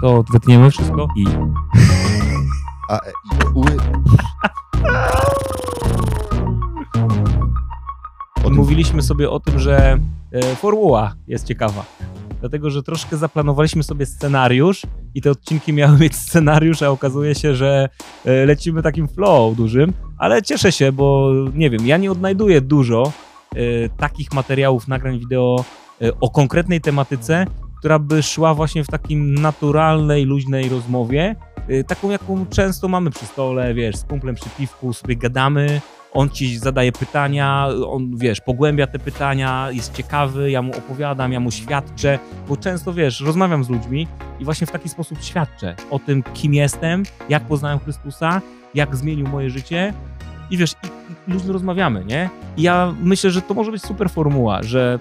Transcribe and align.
to 0.00 0.24
wytniemy 0.32 0.70
wszystko 0.70 1.08
i... 1.16 1.24
A, 2.88 2.96
e, 2.96 3.12
i, 3.24 3.36
u, 3.54 3.64
Mówiliśmy 8.50 9.02
sobie 9.02 9.30
o 9.30 9.40
tym, 9.40 9.58
że 9.58 9.98
e, 10.32 10.56
formuła 10.56 11.14
jest 11.26 11.46
ciekawa. 11.46 11.84
Dlatego, 12.40 12.70
że 12.70 12.82
troszkę 12.82 13.16
zaplanowaliśmy 13.16 13.82
sobie 13.82 14.06
scenariusz 14.06 14.82
i 15.14 15.22
te 15.22 15.30
odcinki 15.30 15.72
miały 15.72 15.98
mieć 15.98 16.16
scenariusz, 16.16 16.82
a 16.82 16.90
okazuje 16.90 17.34
się, 17.34 17.54
że 17.54 17.88
e, 18.24 18.46
lecimy 18.46 18.82
takim 18.82 19.08
flow 19.08 19.56
dużym, 19.56 19.92
ale 20.18 20.42
cieszę 20.42 20.72
się, 20.72 20.92
bo 20.92 21.32
nie 21.54 21.70
wiem, 21.70 21.86
ja 21.86 21.96
nie 21.96 22.12
odnajduję 22.12 22.60
dużo 22.60 23.12
e, 23.54 23.88
takich 23.88 24.32
materiałów, 24.32 24.88
nagrań 24.88 25.18
wideo 25.18 25.64
e, 26.02 26.20
o 26.20 26.30
konkretnej 26.30 26.80
tematyce, 26.80 27.46
która 27.80 27.98
by 27.98 28.22
szła 28.22 28.54
właśnie 28.54 28.84
w 28.84 28.86
takim 28.86 29.34
naturalnej, 29.34 30.24
luźnej 30.24 30.68
rozmowie, 30.68 31.36
e, 31.68 31.84
taką 31.84 32.10
jaką 32.10 32.46
często 32.46 32.88
mamy 32.88 33.10
przy 33.10 33.26
stole, 33.26 33.74
wiesz, 33.74 33.96
z 33.96 34.04
kumplem 34.04 34.34
przy 34.34 34.50
piwku 34.58 34.92
sobie 34.92 35.16
gadamy, 35.16 35.80
on 36.12 36.30
ci 36.30 36.58
zadaje 36.58 36.92
pytania, 36.92 37.68
on, 37.86 38.16
wiesz, 38.16 38.40
pogłębia 38.40 38.86
te 38.86 38.98
pytania, 38.98 39.68
jest 39.70 39.94
ciekawy, 39.94 40.50
ja 40.50 40.62
mu 40.62 40.72
opowiadam, 40.78 41.32
ja 41.32 41.40
mu 41.40 41.50
świadczę, 41.50 42.18
bo 42.48 42.56
często, 42.56 42.92
wiesz, 42.92 43.20
rozmawiam 43.20 43.64
z 43.64 43.68
ludźmi 43.68 44.06
i 44.40 44.44
właśnie 44.44 44.66
w 44.66 44.70
taki 44.70 44.88
sposób 44.88 45.22
świadczę 45.22 45.74
o 45.90 45.98
tym, 45.98 46.22
kim 46.22 46.54
jestem, 46.54 47.02
jak 47.28 47.42
poznałem 47.42 47.78
Chrystusa, 47.78 48.40
jak 48.74 48.96
zmienił 48.96 49.26
moje 49.26 49.50
życie 49.50 49.94
i 50.50 50.56
wiesz, 50.56 50.72
i, 50.72 51.30
i 51.30 51.32
luźno 51.32 51.52
rozmawiamy, 51.52 52.04
nie? 52.04 52.30
I 52.56 52.62
ja 52.62 52.94
myślę, 53.02 53.30
że 53.30 53.42
to 53.42 53.54
może 53.54 53.70
być 53.70 53.82
super 53.82 54.10
formuła, 54.10 54.62
że 54.62 54.98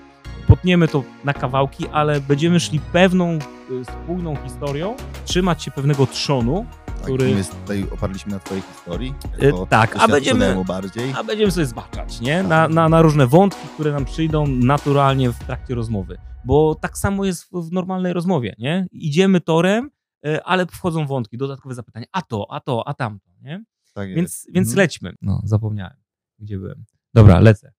potniemy 0.49 0.87
to 0.87 1.03
na 1.23 1.33
kawałki, 1.33 1.87
ale 1.87 2.21
będziemy 2.21 2.59
szli 2.59 2.79
pewną 2.79 3.33
y, 3.35 3.39
spójną 3.85 4.35
historią, 4.35 4.95
trzymać 5.25 5.63
się 5.63 5.71
pewnego 5.71 6.07
trzonu, 6.07 6.65
tak, 6.85 6.95
który... 7.03 7.25
my 7.31 7.37
jest, 7.37 7.51
tutaj 7.61 7.85
oparliśmy 7.91 8.31
na 8.31 8.39
twojej 8.39 8.63
historii. 8.63 9.13
Y, 9.41 9.45
jako 9.45 9.65
tak, 9.65 9.95
a 9.99 10.07
będziemy- 10.07 10.65
bardziej. 10.65 11.13
a 11.17 11.23
będziemy 11.23 11.51
sobie 11.51 11.65
zbaczać, 11.65 12.21
nie? 12.21 12.43
Na, 12.43 12.67
na, 12.67 12.89
na 12.89 13.01
różne 13.01 13.27
wątki, 13.27 13.67
które 13.73 13.91
nam 13.91 14.05
przyjdą 14.05 14.47
naturalnie 14.47 15.29
w 15.31 15.39
trakcie 15.39 15.75
rozmowy. 15.75 16.17
Bo 16.45 16.75
tak 16.75 16.97
samo 16.97 17.25
jest 17.25 17.43
w, 17.51 17.71
normalnej 17.71 18.13
rozmowie, 18.13 18.55
nie? 18.59 18.87
Idziemy 18.91 19.41
torem, 19.41 19.89
e, 20.25 20.43
ale 20.43 20.65
wchodzą 20.65 21.05
wątki, 21.07 21.37
dodatkowe 21.37 21.75
zapytania. 21.75 22.05
A 22.11 22.21
to, 22.21 22.47
a 22.51 22.59
to, 22.59 22.87
a 22.87 22.93
tamto, 22.93 23.29
nie? 23.41 23.63
Tak 23.93 24.09
jest. 24.09 24.15
Więc, 24.17 24.47
więc 24.53 24.67
Mhm. 24.67 24.77
lećmy. 24.77 25.13
No, 25.21 25.41
zapomniałem, 25.43 25.97
gdzie 26.39 26.57
byłem. 26.57 26.85
Dobra, 27.13 27.39
lecę. 27.39 27.71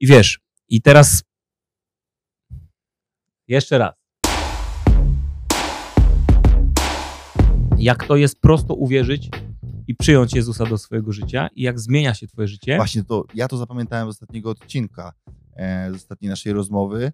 I 0.00 0.06
wiesz, 0.06 0.40
i 0.68 0.82
teraz 0.82 1.22
jeszcze 3.50 3.78
raz. 3.78 3.94
Jak 7.78 8.06
to 8.06 8.16
jest 8.16 8.40
prosto 8.40 8.74
uwierzyć 8.74 9.30
i 9.86 9.94
przyjąć 9.94 10.34
Jezusa 10.34 10.66
do 10.66 10.78
swojego 10.78 11.12
życia 11.12 11.48
i 11.54 11.62
jak 11.62 11.80
zmienia 11.80 12.14
się 12.14 12.26
twoje 12.26 12.48
życie. 12.48 12.76
Właśnie 12.76 13.04
to, 13.04 13.24
ja 13.34 13.48
to 13.48 13.56
zapamiętałem 13.56 14.06
z 14.06 14.10
ostatniego 14.10 14.50
odcinka, 14.50 15.12
e, 15.56 15.92
z 15.92 15.94
ostatniej 15.94 16.28
naszej 16.28 16.52
rozmowy, 16.52 17.12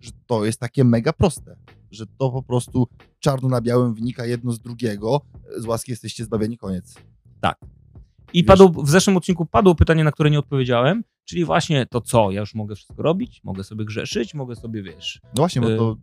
że 0.00 0.10
to 0.26 0.44
jest 0.44 0.60
takie 0.60 0.84
mega 0.84 1.12
proste, 1.12 1.56
że 1.90 2.06
to 2.06 2.30
po 2.30 2.42
prostu 2.42 2.88
czarno 3.18 3.48
na 3.48 3.60
białym 3.60 3.94
wynika 3.94 4.26
jedno 4.26 4.52
z 4.52 4.60
drugiego, 4.60 5.20
z 5.56 5.64
łaski 5.64 5.92
jesteście 5.92 6.24
zbawieni, 6.24 6.58
koniec. 6.58 6.94
I 8.32 8.42
Wiesz- 8.42 8.46
padło, 8.46 8.68
w 8.82 8.90
zeszłym 8.90 9.16
odcinku 9.16 9.46
padło 9.46 9.74
pytanie, 9.74 10.04
na 10.04 10.12
które 10.12 10.30
nie 10.30 10.38
odpowiedziałem, 10.38 11.04
czyli 11.30 11.44
właśnie 11.44 11.86
to 11.86 12.00
co, 12.00 12.30
ja 12.30 12.40
już 12.40 12.54
mogę 12.54 12.74
wszystko 12.74 13.02
robić, 13.02 13.40
mogę 13.44 13.64
sobie 13.64 13.84
grzeszyć, 13.84 14.34
mogę 14.34 14.56
sobie, 14.56 14.82
wiesz... 14.82 15.20
No 15.24 15.30
właśnie, 15.36 15.62
bo 15.62 15.68
Y- 15.68 15.76
to 15.76 15.96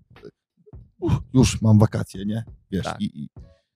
już 1.33 1.61
mam 1.61 1.79
wakacje, 1.79 2.25
nie? 2.25 2.43
Wiesz, 2.71 2.83
Tak. 2.83 3.01
i, 3.01 3.23
i 3.23 3.29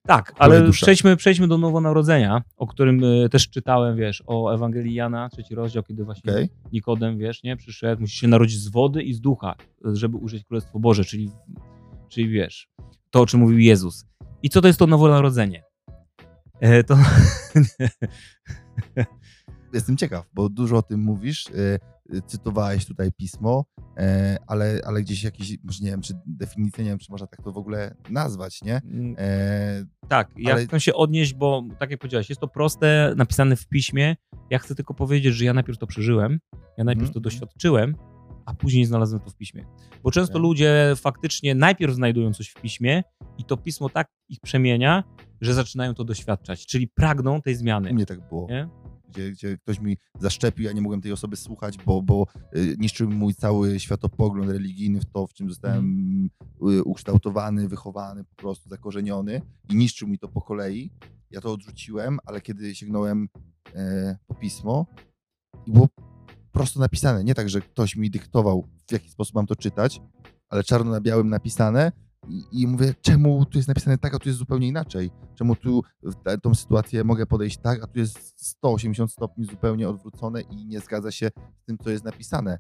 Tak, 0.08 0.34
ale 0.38 0.72
przejdźmy, 0.72 1.18
przejdźmy 1.18 1.48
do 1.48 1.58
Nowonarodzenia, 1.58 2.42
o 2.58 2.68
którym 2.68 3.04
y, 3.04 3.30
też 3.30 3.50
czytałem, 3.50 3.98
wiesz, 3.98 4.24
o 4.28 4.54
Ewangelii 4.54 4.94
Jana, 4.94 5.30
trzeci 5.30 5.56
rozdział, 5.56 5.84
kiedy 5.84 6.04
właśnie 6.04 6.32
okej, 6.32 6.50
Nikodem, 6.72 7.18
wiesz, 7.18 7.44
nie, 7.44 7.58
przyszedł, 7.58 8.02
musi 8.02 8.18
się 8.18 8.28
narodzić 8.28 8.60
z 8.60 8.68
wody 8.68 9.04
i 9.04 9.14
z 9.14 9.22
ducha, 9.22 9.56
żeby 9.94 10.18
ujrzeć 10.18 10.44
Królestwo 10.44 10.80
Boże, 10.80 11.06
czyli, 11.06 11.30
czyli 12.10 12.30
wiesz, 12.30 12.70
to 13.10 13.22
o 13.22 13.26
czym 13.26 13.40
mówił 13.40 13.60
Jezus. 13.60 14.06
I 14.44 14.50
co 14.50 14.62
to 14.62 14.68
jest 14.68 14.80
to 14.80 14.88
Nowonarodzenie? 14.88 15.64
E, 16.60 16.84
to... 16.84 16.98
jestem 19.74 19.98
ciekaw, 19.98 20.26
bo 20.34 20.50
dużo 20.50 20.78
o 20.78 20.82
tym 20.82 21.00
mówisz, 21.00 21.48
y, 21.48 21.80
y, 22.16 22.22
cytowałeś 22.22 22.86
tutaj 22.86 23.12
pismo, 23.12 23.66
e, 23.98 24.38
ale, 24.48 24.80
ale 24.86 25.02
gdzieś 25.02 25.24
jakieś, 25.24 25.58
może 25.64 25.80
nie 25.84 25.92
wiem, 25.92 26.02
czy 26.02 26.14
definicję, 26.26 26.84
nie 26.84 26.90
wiem, 26.90 27.00
czy 27.00 27.12
można 27.12 27.28
tak 27.28 27.42
to 27.44 27.52
w 27.52 27.58
ogóle 27.58 27.96
nazwać, 28.10 28.62
nie? 28.62 28.82
E, 29.18 29.86
Tak, 30.08 30.30
ja 30.38 30.54
Ale- 30.54 30.66
chcę 30.66 30.80
się 30.80 30.94
odnieść, 30.94 31.34
bo 31.34 31.64
tak 31.80 31.92
jak 31.92 32.00
powiedziałeś, 32.00 32.30
jest 32.30 32.42
to 32.42 32.48
proste, 32.48 33.14
napisane 33.18 33.56
w 33.56 33.68
piśmie. 33.68 34.16
Ja 34.50 34.60
chcę 34.60 34.76
tylko 34.76 34.94
powiedzieć, 34.94 35.34
że 35.36 35.46
ja 35.46 35.54
najpierw 35.54 35.78
to 35.78 35.88
przeżyłem, 35.88 36.40
ja 36.78 36.84
najpierw 36.84 37.08
Mhm. 37.08 37.14
to 37.14 37.20
doświadczyłem, 37.20 37.96
a 38.46 38.54
później 38.54 38.86
znalazłem 38.86 39.22
to 39.22 39.30
w 39.30 39.36
piśmie. 39.36 39.66
Bo 40.04 40.12
często 40.12 40.40
ludzie 40.40 40.94
faktycznie 40.96 41.56
najpierw 41.56 41.94
znajdują 41.96 42.34
coś 42.34 42.50
w 42.50 42.62
piśmie 42.62 43.04
i 43.38 43.44
to 43.44 43.58
pismo 43.58 43.90
tak 43.90 44.08
ich 44.30 44.40
przemienia, 44.40 45.04
że 45.42 45.54
zaczynają 45.54 45.94
to 45.94 46.04
doświadczać, 46.04 46.66
czyli 46.66 46.88
pragną 46.88 47.42
tej 47.42 47.54
u 47.54 47.58
zmiany. 47.58 47.94
mnie 47.94 48.06
tak 48.06 48.28
było. 48.30 48.48
Nie? 48.50 48.70
Gdzie, 49.12 49.32
gdzie 49.32 49.58
ktoś 49.58 49.80
mi 49.80 49.98
zaszczepił, 50.20 50.66
ja 50.66 50.72
nie 50.72 50.82
mogłem 50.82 51.02
tej 51.02 51.12
osoby 51.12 51.36
słuchać, 51.36 51.78
bo, 51.86 52.02
bo 52.02 52.28
y, 52.56 52.76
niszczył 52.80 53.10
mi 53.10 53.16
mój 53.16 53.36
cały 53.36 53.80
światopogląd 53.80 54.52
religijny 54.52 55.00
w 55.00 55.06
to, 55.06 55.28
w 55.28 55.34
czym 55.34 55.50
zostałem 55.50 56.30
y, 56.70 56.84
ukształtowany, 56.84 57.68
wychowany, 57.68 58.24
po 58.24 58.36
prostu 58.36 58.70
zakorzeniony 58.70 59.42
i 59.70 59.76
niszczył 59.76 60.08
mi 60.08 60.20
to 60.20 60.28
po 60.28 60.42
kolei. 60.42 60.92
Ja 61.32 61.42
to 61.42 61.54
odrzuciłem, 61.54 62.20
ale 62.26 62.42
kiedy 62.42 62.76
sięgnąłem 62.76 63.30
e, 63.76 64.18
po 64.28 64.36
pismo 64.36 64.86
i 65.66 65.72
było 65.72 65.90
prosto 66.52 66.80
napisane, 66.80 67.24
nie 67.24 67.36
tak, 67.36 67.50
że 67.50 67.62
ktoś 67.62 67.96
mi 67.96 68.10
dyktował, 68.10 68.68
w 68.88 68.92
jaki 68.92 69.10
sposób 69.10 69.36
mam 69.36 69.48
to 69.48 69.56
czytać, 69.56 70.02
ale 70.50 70.64
czarno 70.64 70.92
na 70.92 71.02
białym 71.02 71.30
napisane 71.30 71.92
i, 72.28 72.44
i 72.52 72.68
mówię, 72.68 72.94
czemu 73.02 73.46
tu 73.46 73.58
jest 73.58 73.68
napisane 73.68 73.98
tak, 73.98 74.16
a 74.16 74.20
tu 74.20 74.30
jest 74.30 74.40
zupełnie 74.40 74.68
inaczej? 74.68 75.12
Czemu 75.36 75.56
tu 75.56 75.84
w 76.04 76.42
tą 76.42 76.56
sytuację 76.56 77.04
mogę 77.04 77.26
podejść 77.26 77.58
tak, 77.58 77.84
a 77.84 77.88
tu 77.88 78.00
jest 78.00 78.46
180 78.48 79.12
stopni 79.12 79.46
zupełnie 79.46 79.90
odwrócone 79.90 80.42
i 80.42 80.66
nie 80.66 80.80
zgadza 80.80 81.12
się 81.12 81.32
z 81.62 81.66
tym, 81.66 81.78
co 81.78 81.90
jest 81.90 82.06
napisane. 82.06 82.58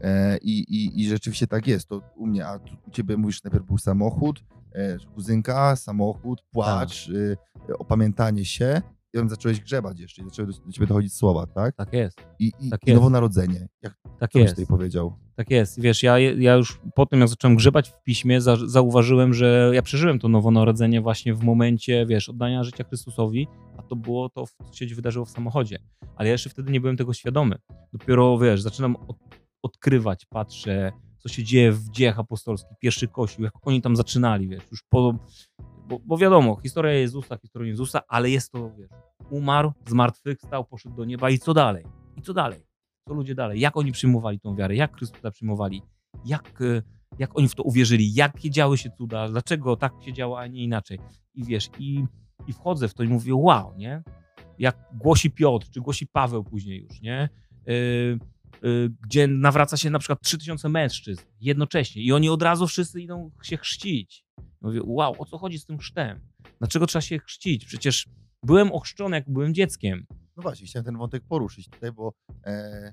E, 0.00 0.38
i, 0.38 0.58
i, 0.58 1.00
I 1.00 1.08
rzeczywiście 1.08 1.46
tak 1.46 1.66
jest. 1.66 1.88
To 1.88 2.02
u 2.16 2.26
mnie, 2.26 2.46
a 2.46 2.58
u 2.86 2.90
ciebie 2.90 3.16
mówisz, 3.16 3.44
najpierw 3.44 3.66
był 3.66 3.78
samochód, 3.78 4.44
e, 4.72 4.98
kuzynka, 5.14 5.76
samochód, 5.76 6.42
płacz, 6.50 7.10
e, 7.68 7.78
opamiętanie 7.78 8.44
się. 8.44 8.82
Potem 9.18 9.28
zacząłeś 9.28 9.60
grzebać 9.60 10.00
jeszcze 10.00 10.22
i 10.22 10.24
zaczęły 10.24 10.48
do, 10.48 10.58
do 10.66 10.72
ciebie 10.72 10.86
dochodzić 10.86 11.14
słowa, 11.14 11.46
tak? 11.46 11.76
Tak 11.76 11.92
jest, 11.92 12.20
I, 12.38 12.52
i, 12.60 12.70
Tak 12.70 12.86
i 12.86 12.90
jest. 12.90 13.00
nowonarodzenie. 13.00 13.68
Jak 13.82 13.94
tak 14.18 14.34
jest. 14.34 14.54
tutaj 14.54 14.66
powiedział? 14.66 15.18
Tak 15.34 15.50
jest. 15.50 15.80
Wiesz, 15.80 16.02
ja, 16.02 16.18
ja 16.18 16.54
już 16.54 16.80
po 16.94 17.06
tym, 17.06 17.20
jak 17.20 17.28
zacząłem 17.28 17.56
grzebać 17.56 17.90
w 17.90 18.02
piśmie, 18.02 18.40
za, 18.40 18.56
zauważyłem, 18.66 19.34
że 19.34 19.70
ja 19.74 19.82
przeżyłem 19.82 20.18
to 20.18 20.28
nowonarodzenie 20.28 21.00
właśnie 21.00 21.34
w 21.34 21.42
momencie, 21.42 22.06
wiesz, 22.06 22.28
oddania 22.28 22.64
życia 22.64 22.84
Chrystusowi, 22.84 23.48
a 23.76 23.82
to 23.82 23.96
było 23.96 24.28
to, 24.28 24.44
co 24.70 24.86
się 24.86 24.94
wydarzyło 24.94 25.24
w 25.24 25.30
samochodzie. 25.30 25.78
Ale 26.16 26.28
ja 26.28 26.32
jeszcze 26.32 26.50
wtedy 26.50 26.72
nie 26.72 26.80
byłem 26.80 26.96
tego 26.96 27.14
świadomy. 27.14 27.58
Dopiero, 27.92 28.38
wiesz, 28.38 28.62
zaczynam 28.62 28.96
od, 28.96 29.16
odkrywać, 29.62 30.26
patrzę, 30.26 30.92
co 31.18 31.28
się 31.28 31.44
dzieje 31.44 31.72
w 31.72 31.90
dziejach 31.90 32.18
apostolskich, 32.18 32.78
pierwszy 32.80 33.08
kościół, 33.08 33.44
jak 33.44 33.52
oni 33.62 33.82
tam 33.82 33.96
zaczynali, 33.96 34.48
wiesz, 34.48 34.62
już 34.70 34.82
po... 34.88 35.14
Bo, 35.88 35.98
bo 36.04 36.18
wiadomo, 36.18 36.56
historia 36.62 36.92
Jezusa, 36.92 37.36
historia 37.36 37.68
Jezusa, 37.68 38.00
ale 38.08 38.30
jest 38.30 38.52
to, 38.52 38.70
wiesz, 38.78 38.90
umarł, 39.30 39.72
zmartwychwstał, 39.86 40.64
poszedł 40.64 40.96
do 40.96 41.04
nieba 41.04 41.30
i 41.30 41.38
co 41.38 41.54
dalej? 41.54 41.84
I 42.16 42.22
co 42.22 42.34
dalej? 42.34 42.68
co 43.08 43.14
ludzie 43.14 43.34
dalej, 43.34 43.60
jak 43.60 43.76
oni 43.76 43.92
przyjmowali 43.92 44.40
tą 44.40 44.56
wiarę, 44.56 44.74
jak 44.74 44.96
Chrystusa 44.96 45.30
przyjmowali, 45.30 45.82
jak, 46.24 46.62
e, 46.62 46.82
jak 47.18 47.38
oni 47.38 47.48
w 47.48 47.54
to 47.54 47.62
uwierzyli, 47.62 48.14
jakie 48.14 48.50
działy 48.50 48.78
się 48.78 48.90
cuda, 48.90 49.28
dlaczego 49.28 49.76
tak 49.76 49.92
się 50.00 50.12
działo, 50.12 50.40
a 50.40 50.46
nie 50.46 50.62
inaczej. 50.62 50.98
I 51.34 51.44
wiesz, 51.44 51.70
i, 51.78 52.04
i 52.46 52.52
wchodzę 52.52 52.88
w 52.88 52.94
to 52.94 53.02
i 53.02 53.08
mówię, 53.08 53.34
wow, 53.34 53.74
nie? 53.76 54.02
Jak 54.58 54.76
głosi 54.94 55.30
Piotr, 55.30 55.70
czy 55.70 55.80
głosi 55.80 56.06
Paweł 56.06 56.44
później 56.44 56.82
już, 56.82 57.00
nie? 57.00 57.28
Yy, 57.66 58.18
gdzie 59.02 59.26
nawraca 59.26 59.76
się 59.76 59.90
na 59.90 59.98
przykład 59.98 60.20
3000 60.20 60.68
mężczyzn 60.68 61.22
jednocześnie 61.40 62.02
i 62.02 62.12
oni 62.12 62.28
od 62.28 62.42
razu 62.42 62.66
wszyscy 62.66 63.00
idą 63.00 63.30
się 63.42 63.56
chrzcić. 63.56 64.24
Mówię, 64.60 64.80
wow, 64.84 65.14
o 65.18 65.24
co 65.24 65.38
chodzi 65.38 65.58
z 65.58 65.66
tym 65.66 65.78
chrztem? 65.78 66.20
Dlaczego 66.58 66.86
trzeba 66.86 67.02
się 67.02 67.18
chrzcić? 67.18 67.64
Przecież 67.64 68.08
byłem 68.42 68.72
ochrzczony, 68.72 69.16
jak 69.16 69.30
byłem 69.30 69.54
dzieckiem. 69.54 70.06
No 70.36 70.42
właśnie, 70.42 70.66
chciałem 70.66 70.84
ten 70.84 70.98
wątek 70.98 71.22
poruszyć 71.28 71.68
tutaj, 71.68 71.92
bo 71.92 72.12
e, 72.46 72.92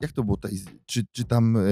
jak 0.00 0.12
to 0.12 0.24
było 0.24 0.36
tutaj? 0.36 0.58
Czy, 0.86 1.04
czy 1.12 1.24
tam 1.24 1.56
e, 1.56 1.62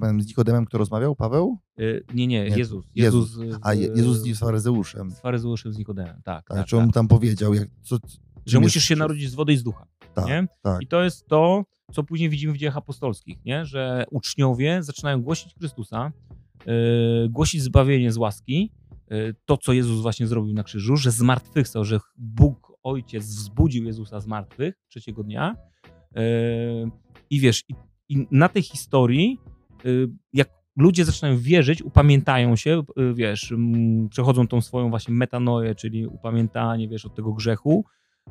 panem 0.00 0.22
z 0.22 0.26
Nikodemem, 0.26 0.64
kto 0.64 0.78
rozmawiał, 0.78 1.16
Paweł? 1.16 1.58
Yy, 1.76 2.04
nie, 2.14 2.26
nie, 2.26 2.50
Nie, 2.50 2.56
Jezus. 2.56 2.84
Jezus. 2.94 3.36
Jezus, 3.38 3.54
z- 3.56 3.58
A 3.62 3.74
Je, 3.74 3.86
Jezus 3.86 4.18
z 4.18 4.38
faryzeuszem. 4.38 5.10
z 5.10 5.20
faryzeuszem, 5.20 5.72
z 5.72 5.78
Nikodemem, 5.78 6.22
tak. 6.24 6.48
Tak, 6.48 6.56
tak, 6.58 6.66
czy 6.66 6.76
on 6.76 6.84
tak. 6.86 6.94
tam 6.94 7.08
powiedział, 7.08 7.54
jak, 7.54 7.68
co, 7.82 7.98
Że 8.46 8.60
musisz 8.60 8.84
się 8.84 8.96
narodzić 8.96 9.30
z 9.30 9.34
wody 9.34 9.52
i 9.52 9.56
z 9.56 9.62
ducha. 9.62 9.86
Tak, 10.14 10.26
nie? 10.26 10.46
tak. 10.62 10.82
I 10.82 10.86
to 10.86 11.04
jest 11.04 11.26
to, 11.26 11.64
co 11.92 12.02
później 12.04 12.30
widzimy 12.30 12.52
w 12.52 12.56
dziejach 12.56 12.76
apostolskich, 12.76 13.44
nie? 13.44 13.64
że 13.64 14.04
uczniowie 14.10 14.82
zaczynają 14.82 15.22
głosić 15.22 15.54
Chrystusa, 15.58 16.12
głosić 17.28 17.62
zbawienie 17.62 18.12
z 18.12 18.16
łaski, 18.16 18.72
yy, 19.10 19.34
to 19.44 19.56
co 19.56 19.72
Jezus 19.72 20.00
właśnie 20.02 20.26
zrobił 20.26 20.54
na 20.54 20.62
krzyżu, 20.62 20.96
że 20.96 21.10
zmartwychwstał, 21.10 21.84
że 21.84 22.00
Bóg 22.16 22.72
Ojciec 22.82 23.24
wzbudził 23.24 23.84
Jezusa 23.84 24.20
z 24.20 24.26
martwych 24.26 24.74
trzeciego 24.88 25.22
dnia. 25.24 25.56
Yy, 26.14 26.22
I 27.30 27.40
wiesz, 27.40 27.64
i, 27.68 27.74
i 28.08 28.26
na 28.30 28.48
tej 28.48 28.62
historii, 28.62 29.38
jak 30.32 30.48
ludzie 30.76 31.04
zaczynają 31.04 31.38
wierzyć, 31.38 31.82
upamiętają 31.82 32.56
się, 32.56 32.82
wiesz, 33.14 33.54
przechodzą 34.10 34.48
tą 34.48 34.60
swoją 34.60 34.90
właśnie 34.90 35.14
metanoję, 35.14 35.74
czyli 35.74 36.06
upamiętanie, 36.06 36.88
wiesz, 36.88 37.06
od 37.06 37.14
tego 37.14 37.32
grzechu, 37.32 37.84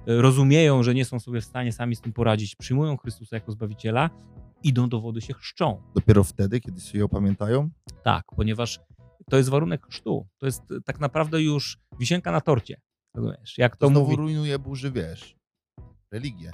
rozumieją, 0.06 0.84
że 0.84 0.94
nie 0.94 1.06
są 1.06 1.20
sobie 1.20 1.42
w 1.42 1.46
stanie 1.46 1.72
sami 1.72 1.96
z 1.96 2.02
tym 2.02 2.14
poradzić, 2.14 2.56
przyjmują 2.56 2.98
Chrystusa 2.98 3.36
jako 3.36 3.52
Zbawiciela, 3.52 4.10
idą 4.64 4.90
do 4.90 5.02
wody, 5.02 5.22
się 5.22 5.34
chrzczą. 5.34 5.82
Dopiero 5.96 6.24
wtedy, 6.24 6.60
kiedy 6.60 6.82
się 6.82 6.98
je 6.98 7.06
opamiętają? 7.06 7.70
Tak, 8.04 8.26
ponieważ 8.36 8.80
to 9.30 9.38
jest 9.38 9.50
warunek 9.50 9.88
chrztu. 9.88 10.28
To 10.38 10.46
jest 10.46 10.62
tak 10.86 11.00
naprawdę 11.00 11.42
już 11.42 11.78
wisienka 12.00 12.32
na 12.32 12.42
torcie. 12.42 12.82
Rozumiesz? 13.16 13.58
Jak 13.58 13.76
to, 13.76 13.80
To 13.86 13.88
znowu 13.92 14.06
mówi. 14.06 14.16
rujnuje 14.16 14.60
burzy, 14.60 14.92
wiesz, 14.92 15.36
religię. 16.12 16.52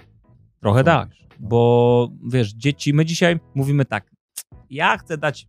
Trochę 0.60 0.84
tak? 0.84 1.10
No. 1.10 1.28
bo 1.40 2.10
wiesz, 2.32 2.54
dzieci, 2.54 2.94
my 2.94 3.06
dzisiaj 3.06 3.40
mówimy 3.56 3.86
tak, 3.86 4.12
ja 4.70 4.98
chcę 4.98 5.18
dać, 5.18 5.48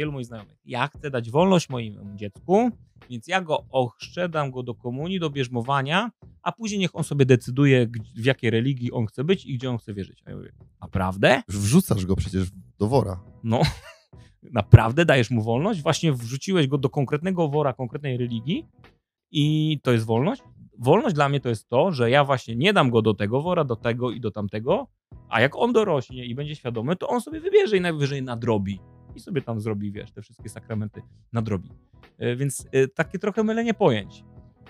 wielu 0.00 0.12
moich 0.12 0.26
znajomych, 0.26 0.58
ja 0.64 0.86
chcę 0.86 1.10
dać 1.10 1.30
wolność 1.30 1.68
mojemu 1.68 2.16
dziecku, 2.16 2.70
więc 3.10 3.28
ja 3.28 3.40
go 3.40 3.64
ochrzczę, 3.70 4.28
dam 4.28 4.50
go 4.50 4.62
do 4.62 4.74
komunii, 4.74 5.20
do 5.20 5.30
bierzmowania, 5.30 6.10
a 6.42 6.52
później 6.52 6.80
niech 6.80 6.96
on 6.96 7.04
sobie 7.04 7.26
decyduje, 7.26 7.86
w 8.16 8.24
jakiej 8.24 8.50
religii 8.50 8.92
on 8.92 9.06
chce 9.06 9.24
być 9.24 9.46
i 9.46 9.54
gdzie 9.54 9.70
on 9.70 9.78
chce 9.78 9.94
wierzyć. 9.94 10.22
A 10.26 10.30
ja 10.30 10.36
mówię, 10.36 10.52
naprawdę? 10.80 11.42
Wrzucasz 11.48 12.06
go 12.06 12.16
przecież 12.16 12.48
do 12.78 12.86
wora. 12.88 13.20
No, 13.44 13.62
naprawdę 14.60 15.04
dajesz 15.04 15.30
mu 15.30 15.42
wolność? 15.42 15.82
Właśnie 15.82 16.12
wrzuciłeś 16.12 16.66
go 16.66 16.78
do 16.78 16.90
konkretnego 16.90 17.48
wora, 17.48 17.72
konkretnej 17.72 18.16
religii 18.16 18.66
i 19.30 19.78
to 19.82 19.92
jest 19.92 20.06
wolność? 20.06 20.42
Wolność 20.78 21.14
dla 21.14 21.28
mnie 21.28 21.40
to 21.40 21.48
jest 21.48 21.68
to, 21.68 21.92
że 21.92 22.10
ja 22.10 22.24
właśnie 22.24 22.56
nie 22.56 22.72
dam 22.72 22.90
go 22.90 23.02
do 23.02 23.14
tego 23.14 23.42
wora, 23.42 23.64
do 23.64 23.76
tego 23.76 24.10
i 24.10 24.20
do 24.20 24.30
tamtego, 24.30 24.86
a 25.28 25.40
jak 25.40 25.56
on 25.56 25.72
dorośnie 25.72 26.24
i 26.24 26.34
będzie 26.34 26.56
świadomy, 26.56 26.96
to 26.96 27.08
on 27.08 27.20
sobie 27.20 27.40
wybierze 27.40 27.76
i 27.76 27.80
najwyżej 27.80 28.22
nadrobi. 28.22 28.80
I 29.20 29.22
sobie 29.22 29.42
tam 29.42 29.60
zrobi, 29.60 29.92
wiesz, 29.92 30.12
te 30.12 30.22
wszystkie 30.22 30.48
sakramenty 30.48 31.02
nadrobi. 31.32 31.70
E, 32.18 32.36
Więc 32.36 32.66
e, 32.72 32.88
takie 32.88 33.18
trochę 33.18 33.42
mylenie 33.44 33.74
pojęć. 33.74 34.24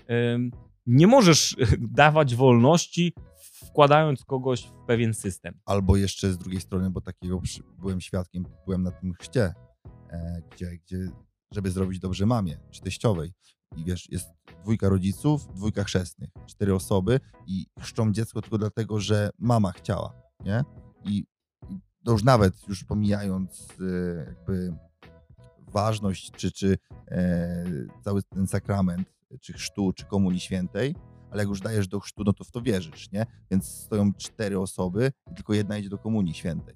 Em, 0.07 0.51
Nie 0.87 1.07
możesz 1.07 1.53
e, 1.53 1.67
dawać 1.81 2.35
wolności, 2.35 3.13
wkładając 3.67 4.25
kogoś 4.25 4.63
w 4.63 4.87
pewien 4.87 5.15
system. 5.15 5.55
Albo 5.65 5.97
jeszcze 5.97 6.33
z 6.33 6.39
drugiej 6.39 6.61
strony, 6.61 6.91
bo 6.91 7.01
takiego 7.01 7.41
byłem 7.79 8.01
świadkiem, 8.01 8.45
byłem 8.67 8.83
na 8.83 8.91
tym 8.91 9.13
chrzcie, 9.15 9.55
e, 10.11 10.43
gdzie, 10.51 10.79
gdzie, 10.87 10.97
żeby 11.53 11.71
zrobić 11.71 11.99
dobrze 11.99 12.27
mamie, 12.27 12.59
czy 12.71 12.81
teściowej. 12.81 13.33
I 13.77 13.85
wiesz, 13.85 14.11
jest 14.11 14.29
dwójka 14.63 14.89
rodziców, 14.89 15.55
dwójka 15.55 15.85
chrzestnych, 15.85 16.31
cztery 16.47 16.75
osoby 16.75 17.21
i 17.47 17.67
chrzczą 17.81 18.13
dziecko 18.13 18.43
tylko 18.43 18.59
dlatego, 18.59 19.01
że 19.01 19.31
mama 19.39 19.73
chciała, 19.73 20.13
nie? 20.45 20.65
I 21.05 21.25
to 22.05 22.13
już 22.13 22.25
nawet, 22.25 22.69
już 22.69 22.85
pomijając 22.85 23.69
e, 23.81 24.25
jakby 24.27 24.75
ważność, 25.73 26.31
czy, 26.31 26.53
czy 26.53 26.79
e, 27.09 27.65
cały 28.05 28.23
ten 28.23 28.47
sakrament, 28.47 29.13
czy 29.41 29.53
chrztu, 29.53 29.93
czy 29.93 30.05
komunii 30.05 30.41
świętej, 30.41 30.95
ale 31.31 31.43
jak 31.43 31.49
już 31.49 31.61
dajesz 31.61 31.89
do 31.89 32.01
chrztu, 32.01 32.25
no 32.25 32.33
to 32.33 32.45
w 32.45 32.51
to 32.51 32.63
wierzysz, 32.63 33.13
nie? 33.13 33.27
Więc 33.51 33.69
stoją 33.69 34.13
cztery 34.15 34.59
osoby 34.59 35.13
i 35.33 35.35
tylko 35.35 35.55
jedna 35.55 35.79
idzie 35.79 35.89
do 35.89 35.99
komunii 35.99 36.35
świętej. 36.35 36.75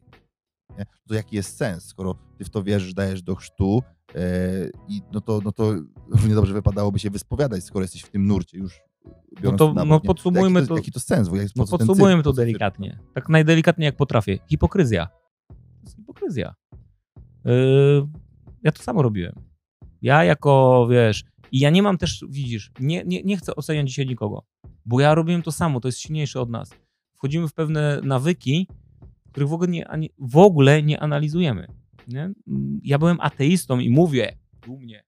Nie? 0.79 0.87
To 1.09 1.15
jaki 1.15 1.37
jest 1.37 1.57
sens, 1.57 1.85
skoro 1.85 2.15
ty 2.39 2.45
w 2.45 2.51
to 2.51 2.63
wierzysz, 2.63 2.95
dajesz 2.95 3.23
do 3.23 3.35
chrztu 3.35 3.83
e, 4.15 4.21
i 4.89 5.03
no 5.13 5.21
to, 5.21 5.41
no 5.45 5.53
to 5.53 5.73
równie 6.09 6.35
dobrze 6.35 6.55
wypadałoby 6.55 6.99
się 6.99 7.11
wyspowiadać, 7.11 7.65
skoro 7.65 7.83
jesteś 7.83 8.03
w 8.03 8.11
tym 8.11 8.27
nurcie 8.27 8.59
już 8.59 8.81
biorąc 9.43 9.59
to- 9.59 9.75
na 9.75 9.85
no 9.85 9.95
nie? 9.95 10.01
podsumujmy 10.01 10.61
jaki 10.61 10.69
to- 10.69 10.77
Jaki 10.77 10.93
to 10.93 11.01
sens? 11.01 11.29
Po 11.29 11.35
No 11.57 11.95
cyrk? 11.95 12.25
to 12.25 12.33
delikatnie. 12.33 12.99
Tak 13.15 13.29
najdelikatniej 13.29 13.87
jak 13.87 13.97
potrafię. 13.97 14.39
Hipokryzja. 14.49 15.07
To 15.49 15.55
jest 15.85 15.97
hipokryzja. 15.97 16.55
Yy, 17.45 18.09
ja 18.63 18.73
to 18.73 18.83
samo 18.83 19.03
robiłem. 19.03 19.35
Ja 20.03 20.25
jako, 20.25 20.87
wiesz, 20.91 21.25
i 21.53 21.59
ja 21.59 21.71
nie 21.71 21.83
mam 21.83 21.99
też, 21.99 22.25
widzisz, 22.29 22.73
nie, 22.81 23.03
nie, 23.07 23.23
nie 23.23 23.37
chcę 23.37 23.57
oceniać 23.57 23.89
dzisiaj 23.89 24.07
nikogo, 24.07 24.45
bo 24.87 25.01
ja 25.01 25.15
robiłem 25.15 25.43
to 25.43 25.53
samo, 25.53 25.81
to 25.81 25.89
jest 25.89 25.99
silniejsze 25.99 26.41
od 26.41 26.51
nas. 26.51 26.71
Wchodzimy 27.17 27.49
w 27.49 27.55
pewne 27.55 28.01
nawyki, 28.03 28.69
których 29.31 29.49
w 29.49 29.53
ogóle 29.53 29.69
nie, 29.69 29.87
w 30.19 30.37
ogóle 30.37 30.83
nie 30.83 31.01
analizujemy. 31.01 31.67
Nie? 32.09 32.31
Ja 32.83 32.99
byłem 32.99 33.21
ateistą 33.21 33.79
i 33.79 33.91
mówię, 33.91 34.39
dumnie, 34.67 35.05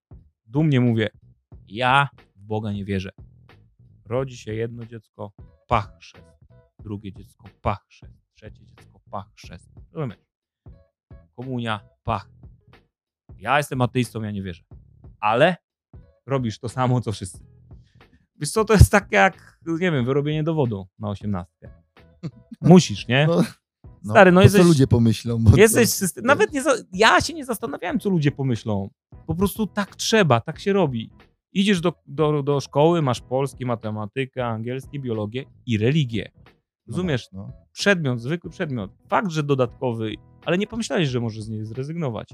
dumnie 0.46 0.80
mówię, 0.80 1.08
ja 1.68 2.08
w 2.36 2.42
Boga 2.42 2.72
nie 2.72 2.84
wierzę. 2.84 3.10
Rodzi 4.08 4.36
się 4.36 4.54
jedno 4.54 4.86
dziecko, 4.86 5.32
pach 5.68 5.98
chrzest. 5.98 6.26
Drugie 6.84 7.12
dziecko, 7.12 7.44
pach 7.62 7.84
chrzest. 7.88 8.12
Trzecie 8.34 8.64
dziecko, 8.64 9.00
pach 9.10 9.26
chrzest. 9.34 9.68
Rozumiesz? 9.92 10.18
Komunia, 11.36 11.80
pach. 12.02 12.30
Ja 13.38 13.56
jestem 13.58 13.80
ateistą, 13.80 14.22
ja 14.22 14.30
nie 14.30 14.42
wierzę. 14.42 14.62
Ale 15.20 15.56
robisz 16.26 16.58
to 16.58 16.68
samo, 16.68 17.00
co 17.00 17.12
wszyscy. 17.12 17.38
Wiesz 18.36 18.50
co, 18.50 18.64
to 18.64 18.72
jest 18.72 18.92
tak 18.92 19.12
jak, 19.12 19.58
nie 19.66 19.92
wiem, 19.92 20.04
wyrobienie 20.04 20.42
dowodu 20.44 20.86
na 20.98 21.08
osiemnastkę. 21.08 21.70
Musisz, 22.60 23.08
nie? 23.08 23.26
No, 23.26 23.42
Stary, 24.10 24.32
no 24.32 24.42
jesteś- 24.42 24.62
co 24.62 24.68
ludzie 24.68 24.86
pomyślą? 24.86 25.44
Jesteś 25.56 25.88
system... 25.90 26.24
Nawet 26.24 26.52
nie 26.52 26.62
ja 26.92 27.20
się 27.20 27.34
nie 27.34 27.44
zastanawiałem, 27.44 28.00
co 28.00 28.10
ludzie 28.10 28.32
pomyślą. 28.32 28.90
Po 29.26 29.34
prostu 29.34 29.66
tak 29.66 29.96
trzeba, 29.96 30.40
tak 30.40 30.58
się 30.58 30.72
robi. 30.72 31.10
Idziesz 31.56 31.80
do, 31.80 31.92
do, 32.06 32.42
do 32.42 32.60
szkoły, 32.60 33.02
masz 33.02 33.20
polski, 33.20 33.66
matematykę, 33.66 34.46
angielski, 34.46 35.00
biologię 35.00 35.44
i 35.66 35.78
religię. 35.78 36.30
no 36.34 36.42
Rozumiesz? 36.88 37.28
No. 37.32 37.52
Przedmiot, 37.72 38.20
zwykły 38.20 38.50
przedmiot. 38.50 38.90
Fakt, 39.08 39.30
że 39.30 39.42
dodatkowy, 39.42 40.14
ale 40.44 40.58
nie 40.58 40.66
pomyślałeś, 40.66 41.08
że 41.08 41.20
możesz 41.20 41.42
z 41.42 41.48
niej 41.48 41.64
zrezygnować. 41.64 42.28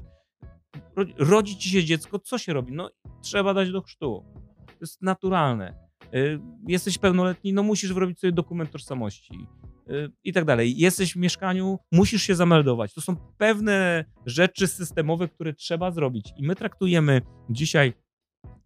Ro- 0.95 1.05
Rodzi 1.17 1.57
ci 1.57 1.69
się 1.69 1.83
dziecko, 1.83 2.19
co 2.19 2.37
się 2.37 2.53
robi? 2.53 2.73
No, 2.73 2.89
trzeba 3.21 3.53
dać 3.53 3.71
do 3.71 3.81
chrztu. 3.81 4.23
To 4.67 4.77
jest 4.81 5.01
naturalne. 5.01 5.75
Y, 6.15 6.39
Jesteś 6.67 6.97
pełnoletni, 6.97 7.53
no 7.53 7.63
musisz 7.63 7.93
wyrobić 7.93 8.19
sobie 8.19 8.31
dokument 8.33 8.71
tożsamości 8.71 9.47
y, 9.89 10.11
i 10.23 10.33
tak 10.33 10.45
dalej. 10.45 10.77
Jesteś 10.77 11.13
w 11.13 11.15
mieszkaniu, 11.17 11.79
musisz 11.91 12.21
się 12.23 12.35
zameldować. 12.35 12.93
To 12.93 13.01
są 13.01 13.15
pewne 13.37 14.05
rzeczy 14.25 14.67
systemowe, 14.67 15.27
które 15.27 15.53
trzeba 15.53 15.91
zrobić. 15.91 16.33
I 16.37 16.43
my 16.47 16.55
traktujemy 16.55 17.21
dzisiaj 17.49 17.93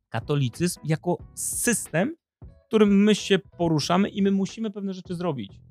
katolicyzm 0.09 0.80
jako 0.83 1.18
system, 1.36 2.16
w 2.42 2.68
którym 2.68 3.04
my 3.04 3.16
się 3.16 3.40
poruszamy 3.40 4.09
i 4.09 4.21
my 4.21 4.31
musimy 4.31 4.71
pewne 4.71 4.94
rzeczy 4.94 5.16
zrobić. 5.16 5.61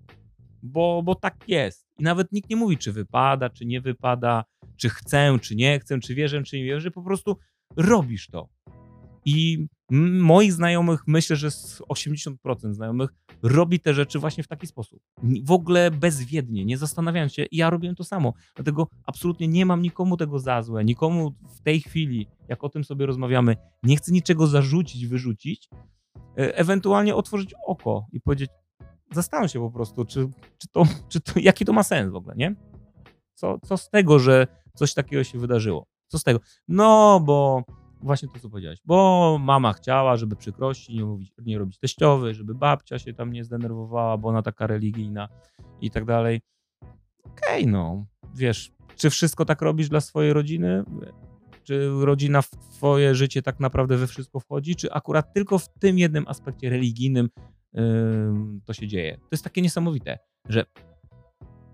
Bo, 0.63 1.03
bo 1.05 1.15
tak 1.15 1.49
jest. 1.49 1.87
I 1.99 2.03
nawet 2.03 2.33
nikt 2.33 2.51
nie 2.51 2.57
mówi, 2.57 2.79
czy 2.79 2.93
wypada, 2.93 3.51
czy 3.51 3.67
nie 3.67 3.81
wypada, 3.81 4.45
czy 4.77 4.89
chcę, 4.89 5.39
czy 5.43 5.57
nie 5.57 5.81
chcę, 5.81 6.01
czy 6.01 6.15
wierzę, 6.15 6.43
czy 6.43 6.57
nie 6.57 6.65
wierzę. 6.65 6.91
Po 6.91 7.03
prostu 7.03 7.37
robisz 7.77 8.27
to. 8.27 8.49
I 9.25 9.67
moich 9.91 10.53
znajomych, 10.53 11.03
myślę, 11.07 11.37
że 11.37 11.51
z 11.51 11.81
80% 11.81 12.73
znajomych 12.73 13.11
robi 13.43 13.81
te 13.81 13.95
rzeczy 13.95 14.19
właśnie 14.19 14.45
w 14.45 14.49
taki 14.49 14.67
sposób. 14.67 15.01
W 15.45 15.51
ogóle 15.51 15.91
bezwiednie, 15.91 16.65
nie 16.65 16.79
zastanawiając 16.79 17.33
się. 17.33 17.45
I 17.45 17.57
ja 17.57 17.71
robiłem 17.71 17.97
to 17.97 18.05
samo. 18.05 18.33
Dlatego 18.55 18.89
absolutnie 19.05 19.49
nie 19.49 19.67
mam 19.67 19.83
nikomu 19.83 20.17
tego 20.17 20.39
za 20.39 20.63
złe. 20.63 20.85
Nikomu 20.85 21.35
w 21.49 21.61
tej 21.63 21.81
chwili, 21.81 22.27
jak 22.49 22.65
o 22.65 22.69
tym 22.69 22.85
sobie 22.85 23.07
rozmawiamy, 23.07 23.57
nie 23.83 23.97
chcę 23.97 24.13
niczego 24.13 24.47
zarzucić, 24.47 25.07
wyrzucić. 25.07 25.69
E, 26.39 26.57
Ewentualnie 26.57 27.15
otworzyć 27.15 27.55
oko 27.67 28.07
i 28.13 28.21
powiedzieć, 28.21 28.51
zastanów 29.13 29.51
się 29.51 29.61
po 29.61 29.71
prostu, 29.71 30.05
czy, 30.05 30.29
czy, 30.59 30.69
to, 30.73 30.85
czy 31.09 31.21
to, 31.21 31.33
jaki 31.41 31.65
to 31.65 31.73
ma 31.73 31.83
sens 31.83 32.13
w 32.13 32.17
ogóle, 32.17 32.35
nie? 32.37 32.55
Co, 33.35 33.59
co 33.59 33.77
z 33.77 33.91
tego, 33.91 34.19
że 34.19 34.47
coś 34.75 34.95
takiego 34.95 35.25
się 35.25 35.39
wydarzyło? 35.39 35.87
Co 36.07 36.19
z 36.19 36.23
tego? 36.23 36.41
No, 36.69 37.21
bo 37.21 37.63
właśnie 38.03 38.29
to, 38.29 38.41
co 38.41 38.51
powiedziałeś, 38.51 38.79
bo 38.85 39.39
mama 39.41 39.73
chciała, 39.73 40.17
żeby 40.17 40.37
przykrości 40.37 40.97
nie, 40.97 41.05
mówić, 41.05 41.33
nie 41.47 41.59
robić 41.59 41.79
teściowy, 41.79 42.35
żeby 42.35 42.55
babcia 42.55 42.99
się 42.99 43.15
tam 43.15 43.33
nie 43.33 43.45
zdenerwowała, 43.45 44.19
bo 44.19 44.29
ona 44.29 44.43
taka 44.43 44.67
religijna 44.67 45.29
i 45.81 45.91
tak 45.91 46.05
dalej. 46.05 46.41
Okej, 47.25 47.67
no, 47.67 48.07
wiesz, 48.35 48.73
czy 48.97 49.11
wszystko 49.11 49.45
tak 49.45 49.63
robisz 49.63 49.89
dla 49.89 50.01
swojej 50.01 50.33
rodziny? 50.33 50.85
Czy 51.65 51.91
rodzina 52.01 52.43
w 52.43 52.51
twoje 52.51 53.15
życie 53.15 53.43
tak 53.43 53.61
naprawdę 53.61 53.97
we 53.97 54.07
wszystko 54.07 54.41
wchodzi, 54.41 54.77
czy 54.77 54.93
akurat 54.93 55.33
tylko 55.35 55.59
w 55.59 55.69
tym 55.69 55.99
jednym 55.99 56.25
aspekcie 56.29 56.71
religijnym 56.71 57.29
ym, 57.79 58.61
to 58.65 58.73
się 58.73 58.87
dzieje? 58.87 59.17
To 59.17 59.29
jest 59.33 59.45
takie 59.45 59.63
niesamowite, 59.63 60.19
że 60.49 60.65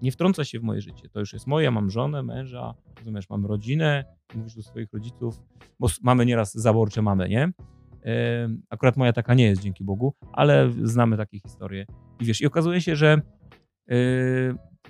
nie 0.03 0.13
wtrąca 0.13 0.45
się 0.45 0.61
w 0.61 0.63
moje 0.63 0.81
życie. 0.81 1.09
To 1.09 1.21
już 1.21 1.33
jest 1.33 1.47
moje, 1.47 1.71
mam 1.71 1.91
żonę, 1.91 2.23
męża, 2.23 2.75
rozumiesz, 2.99 3.31
mam 3.31 3.47
rodzinę, 3.47 4.05
mówisz 4.35 4.55
do 4.55 4.63
swoich 4.63 4.93
rodziców, 4.93 5.41
bo 5.81 5.89
mamy 6.03 6.27
nieraz 6.27 6.55
zaborcze 6.55 7.03
mamy, 7.03 7.29
nie? 7.29 7.53
Akurat 8.71 8.97
moja 8.97 9.13
taka 9.13 9.35
nie 9.35 9.45
jest, 9.45 9.63
dzięki 9.63 9.85
Bogu, 9.85 10.15
ale 10.33 10.71
znamy 10.83 11.17
takie 11.17 11.41
historie. 11.41 11.87
I 12.21 12.25
wiesz, 12.25 12.41
i 12.41 12.47
okazuje 12.47 12.81
się, 12.81 12.97
że 12.97 13.21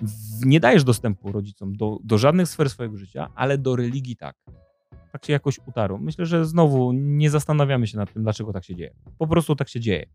w- 0.01 0.45
nie 0.45 0.59
dajesz 0.59 0.83
dostępu 0.83 1.31
rodzicom 1.31 1.75
do, 1.75 1.97
do 2.03 2.17
żadnych 2.17 2.47
sfer 2.47 2.69
swojego 2.69 2.97
życia, 2.97 3.29
ale 3.35 3.57
do 3.57 3.75
religii 3.75 4.15
tak. 4.15 4.35
tak 5.11 5.25
się 5.25 5.33
jakoś 5.33 5.59
utarło. 5.67 5.97
Myślę, 5.97 6.25
że 6.25 6.45
znowu 6.45 6.91
nie 6.93 7.29
zastanawiamy 7.29 7.87
się 7.87 7.97
nad 7.97 8.13
tym, 8.13 8.23
dlaczego 8.23 8.53
tak 8.53 8.63
się 8.65 8.75
dzieje. 8.75 8.93
Po 9.17 9.27
prostu 9.27 9.55
tak 9.55 9.69
się 9.69 9.79
dzieje. 9.79 10.05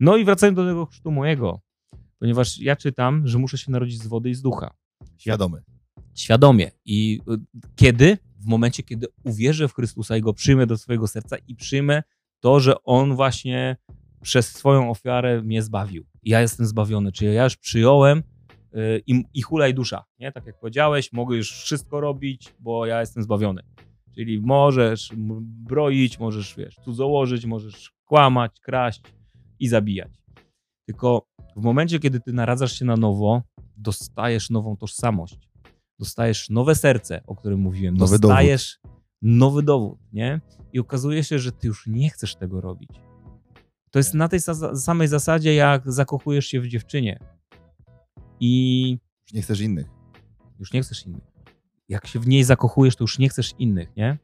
No 0.00 0.16
i 0.16 0.24
wracając 0.24 0.56
do 0.56 0.66
tego 0.66 0.86
chrztu 0.86 1.10
mojego, 1.10 1.60
ponieważ 2.18 2.58
ja 2.58 2.76
czytam, 2.76 3.26
że 3.26 3.38
muszę 3.38 3.58
się 3.58 3.70
narodzić 3.72 4.02
z 4.02 4.06
wody 4.06 4.30
i 4.30 4.34
z 4.34 4.42
ducha. 4.42 4.74
Świadomy. 5.16 5.62
Świadomie. 6.14 6.70
I 6.84 7.20
y, 7.30 7.62
kiedy? 7.76 8.18
W 8.38 8.46
momencie, 8.46 8.82
kiedy 8.82 9.06
uwierzę 9.24 9.68
w 9.68 9.74
Chrystusa 9.74 10.16
i 10.16 10.20
go 10.20 10.34
przyjmę 10.34 10.66
do 10.66 10.76
swojego 10.76 11.06
serca 11.06 11.36
i 11.48 11.54
przyjmę 11.54 12.02
to, 12.40 12.60
że 12.60 12.82
On 12.82 13.14
właśnie 13.14 13.76
przez 14.22 14.52
swoją 14.52 14.90
ofiarę 14.90 15.42
mnie 15.42 15.62
zbawił. 15.62 16.04
Ja 16.22 16.40
jestem 16.40 16.66
zbawiony, 16.66 17.12
czyli 17.12 17.34
ja 17.34 17.44
już 17.44 17.56
przyjąłem 17.56 18.18
y, 18.18 19.02
i, 19.06 19.24
i 19.34 19.42
hulaj 19.42 19.74
dusza, 19.74 20.04
nie? 20.18 20.32
Tak 20.32 20.46
jak 20.46 20.60
powiedziałeś, 20.60 21.12
mogę 21.12 21.36
już 21.36 21.52
wszystko 21.52 22.00
robić, 22.00 22.54
bo 22.60 22.86
ja 22.86 23.00
jestem 23.00 23.22
zbawiony. 23.22 23.62
Czyli 24.14 24.40
możesz 24.40 25.12
broić, 25.40 26.18
możesz, 26.18 26.54
wiesz, 26.56 26.76
cudzołożyć, 26.84 27.46
możesz 27.46 27.92
kłamać, 28.04 28.60
kraść 28.60 29.02
i 29.58 29.68
zabijać. 29.68 30.12
Tylko 30.86 31.26
w 31.56 31.62
momencie, 31.62 31.98
kiedy 31.98 32.20
ty 32.20 32.32
naradzasz 32.32 32.72
się 32.72 32.84
na 32.84 32.96
nowo, 32.96 33.42
dostajesz 33.76 34.50
nową 34.50 34.76
tożsamość. 34.76 35.48
Dostajesz 35.98 36.50
nowe 36.50 36.74
serce, 36.74 37.22
o 37.26 37.36
którym 37.36 37.60
mówiłem. 37.60 37.96
Nowy 37.96 38.18
dostajesz 38.18 38.78
dowód. 38.82 38.98
nowy 39.22 39.62
dowód, 39.62 39.98
nie? 40.12 40.40
I 40.72 40.78
okazuje 40.78 41.24
się, 41.24 41.38
że 41.38 41.52
ty 41.52 41.66
już 41.66 41.86
nie 41.86 42.10
chcesz 42.10 42.36
tego 42.36 42.60
robić. 42.60 42.90
To 43.90 43.98
jest 43.98 44.14
na 44.14 44.28
tej 44.28 44.40
samej 44.74 45.08
zasadzie, 45.08 45.54
jak 45.54 45.92
zakochujesz 45.92 46.46
się 46.46 46.60
w 46.60 46.68
dziewczynie. 46.68 47.18
I. 48.40 48.90
Już 49.22 49.32
nie 49.32 49.42
chcesz 49.42 49.60
innych. 49.60 49.86
Już 50.58 50.72
nie 50.72 50.82
chcesz 50.82 51.06
innych. 51.06 51.24
Jak 51.88 52.06
się 52.06 52.20
w 52.20 52.26
niej 52.26 52.44
zakochujesz, 52.44 52.96
to 52.96 53.04
już 53.04 53.18
nie 53.18 53.28
chcesz 53.28 53.54
innych, 53.58 53.96
nie? 53.96 54.18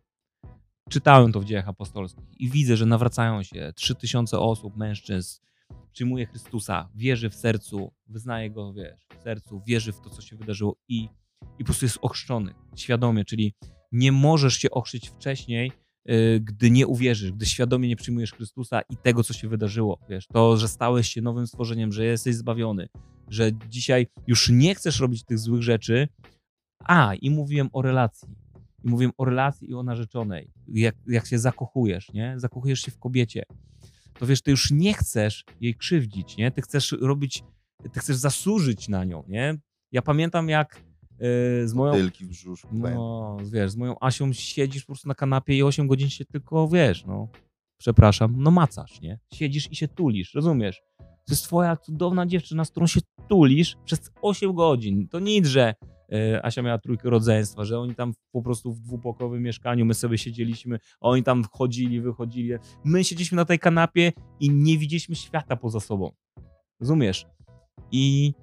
Czytałem 0.90 1.32
to 1.32 1.40
w 1.40 1.44
dziejach 1.44 1.68
apostolskich 1.68 2.24
i 2.40 2.50
widzę, 2.50 2.76
że 2.76 2.86
nawracają 2.86 3.42
się 3.42 3.72
3000 3.76 4.38
osób, 4.38 4.76
mężczyzn, 4.76 5.40
przyjmuje 5.92 6.26
Chrystusa, 6.26 6.88
wierzy 6.94 7.30
w 7.30 7.34
sercu, 7.34 7.92
wyznaje 8.06 8.50
go, 8.50 8.72
wiesz, 8.72 9.06
w 9.20 9.22
sercu, 9.22 9.62
wierzy 9.66 9.92
w 9.92 10.00
to, 10.00 10.10
co 10.10 10.22
się 10.22 10.36
wydarzyło 10.36 10.76
i, 10.88 11.08
i 11.58 11.58
po 11.58 11.64
prostu 11.64 11.84
jest 11.84 11.98
ochrzczony, 12.02 12.54
świadomie, 12.76 13.24
czyli 13.24 13.54
nie 13.92 14.12
możesz 14.12 14.54
się 14.54 14.70
ochrzcić 14.70 15.08
wcześniej, 15.08 15.72
yy, 16.04 16.40
gdy 16.40 16.70
nie 16.70 16.86
uwierzysz, 16.86 17.32
gdy 17.32 17.46
świadomie 17.46 17.88
nie 17.88 17.96
przyjmujesz 17.96 18.32
Chrystusa 18.32 18.80
i 18.80 18.96
tego, 18.96 19.24
co 19.24 19.32
się 19.32 19.48
wydarzyło, 19.48 19.98
wiesz, 20.08 20.26
to, 20.26 20.56
że 20.56 20.68
stałeś 20.68 21.08
się 21.08 21.22
nowym 21.22 21.46
stworzeniem, 21.46 21.92
że 21.92 22.04
jesteś 22.04 22.34
zbawiony, 22.34 22.88
że 23.28 23.52
dzisiaj 23.68 24.06
już 24.26 24.48
nie 24.48 24.74
chcesz 24.74 25.00
robić 25.00 25.24
tych 25.24 25.38
złych 25.38 25.62
rzeczy, 25.62 26.08
a, 26.78 27.14
i 27.14 27.30
mówiłem 27.30 27.68
o 27.72 27.82
relacji, 27.82 28.28
i 28.84 28.88
mówiłem 28.88 29.12
o 29.18 29.24
relacji 29.24 29.70
i 29.70 29.74
o 29.74 29.82
narzeczonej, 29.82 30.50
jak, 30.68 30.94
jak 31.06 31.26
się 31.26 31.38
zakochujesz, 31.38 32.12
nie, 32.12 32.34
zakochujesz 32.36 32.80
się 32.80 32.90
w 32.90 32.98
kobiecie, 32.98 33.42
to 34.18 34.26
wiesz, 34.26 34.42
ty 34.42 34.50
już 34.50 34.70
nie 34.70 34.94
chcesz 34.94 35.44
jej 35.60 35.74
krzywdzić, 35.74 36.36
nie? 36.36 36.50
Ty 36.50 36.62
chcesz 36.62 36.92
robić, 37.00 37.44
ty 37.92 38.00
chcesz 38.00 38.16
zasłużyć 38.16 38.88
na 38.88 39.04
nią, 39.04 39.24
nie? 39.28 39.58
Ja 39.92 40.02
pamiętam 40.02 40.48
jak 40.48 40.84
yy, 41.10 41.68
z 41.68 41.74
moją... 41.74 41.92
Tylki 41.92 42.24
w 42.24 42.28
brzuszku. 42.28 42.68
No, 42.72 43.36
wiesz, 43.52 43.70
z 43.70 43.76
moją 43.76 43.96
Asią 44.00 44.32
siedzisz 44.32 44.82
po 44.82 44.86
prostu 44.86 45.08
na 45.08 45.14
kanapie 45.14 45.56
i 45.56 45.62
8 45.62 45.86
godzin 45.86 46.10
się 46.10 46.24
tylko, 46.24 46.68
wiesz, 46.68 47.04
no, 47.04 47.28
przepraszam, 47.78 48.34
no 48.36 48.50
macasz, 48.50 49.00
nie? 49.00 49.18
Siedzisz 49.34 49.72
i 49.72 49.76
się 49.76 49.88
tulisz, 49.88 50.34
rozumiesz? 50.34 50.82
To 50.98 51.32
jest 51.32 51.44
twoja 51.44 51.76
cudowna 51.76 52.26
dziewczyna, 52.26 52.64
z 52.64 52.70
którą 52.70 52.86
się 52.86 53.00
tulisz 53.28 53.76
przez 53.84 54.10
8 54.22 54.54
godzin. 54.54 55.08
To 55.08 55.20
nic, 55.20 55.46
że 55.46 55.74
E, 56.01 56.01
Asia 56.42 56.62
miała 56.62 56.78
trójkę 56.78 57.10
rodzeństwa, 57.10 57.64
że 57.64 57.78
oni 57.78 57.94
tam 57.94 58.14
po 58.32 58.42
prostu 58.42 58.72
w 58.72 58.80
dwupokowym 58.80 59.42
mieszkaniu, 59.42 59.84
my 59.84 59.94
sobie 59.94 60.18
siedzieliśmy, 60.18 60.78
oni 61.00 61.22
tam 61.22 61.44
wchodzili, 61.44 62.00
wychodzili. 62.00 62.52
My 62.84 63.04
siedzieliśmy 63.04 63.36
na 63.36 63.44
tej 63.44 63.58
kanapie 63.58 64.12
i 64.40 64.50
nie 64.50 64.78
widzieliśmy 64.78 65.14
świata 65.16 65.56
poza 65.56 65.80
sobą. 65.80 66.12
Rozumiesz? 66.80 67.26
I, 67.92 68.34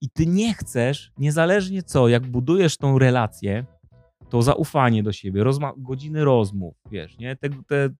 i 0.00 0.10
ty 0.10 0.26
nie 0.26 0.54
chcesz, 0.54 1.12
niezależnie 1.18 1.82
co, 1.82 2.08
jak 2.08 2.26
budujesz 2.26 2.76
tą 2.76 2.98
relację, 2.98 3.64
to 4.28 4.42
zaufanie 4.42 5.02
do 5.02 5.12
siebie, 5.12 5.44
rozma- 5.44 5.72
godziny 5.76 6.24
rozmów, 6.24 6.74
wiesz, 6.90 7.18
nie? 7.18 7.36
Te, 7.36 7.48
te, 7.50 7.90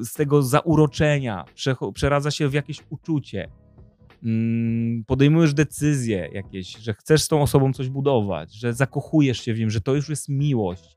z 0.00 0.12
tego 0.12 0.42
zauroczenia 0.42 1.44
przeradza 1.94 2.30
się 2.30 2.48
w 2.48 2.54
jakieś 2.54 2.80
uczucie 2.90 3.48
podejmujesz 5.06 5.54
decyzje 5.54 6.28
jakieś, 6.32 6.76
że 6.76 6.94
chcesz 6.94 7.22
z 7.22 7.28
tą 7.28 7.42
osobą 7.42 7.72
coś 7.72 7.88
budować, 7.88 8.54
że 8.54 8.74
zakochujesz 8.74 9.40
się 9.40 9.54
w 9.54 9.58
nim, 9.58 9.70
że 9.70 9.80
to 9.80 9.94
już 9.94 10.08
jest 10.08 10.28
miłość, 10.28 10.96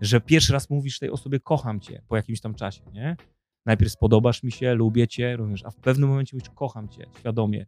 że 0.00 0.20
pierwszy 0.20 0.52
raz 0.52 0.70
mówisz 0.70 0.98
tej 0.98 1.10
osobie 1.10 1.40
kocham 1.40 1.80
cię 1.80 2.02
po 2.08 2.16
jakimś 2.16 2.40
tam 2.40 2.54
czasie, 2.54 2.82
nie? 2.92 3.16
Najpierw 3.66 3.92
spodobasz 3.92 4.42
mi 4.42 4.52
się, 4.52 4.74
lubię 4.74 5.08
cię, 5.08 5.36
rozumiesz, 5.36 5.64
a 5.64 5.70
w 5.70 5.76
pewnym 5.76 6.08
momencie 6.08 6.36
mówisz 6.36 6.50
kocham 6.50 6.88
cię, 6.88 7.06
świadomie. 7.18 7.66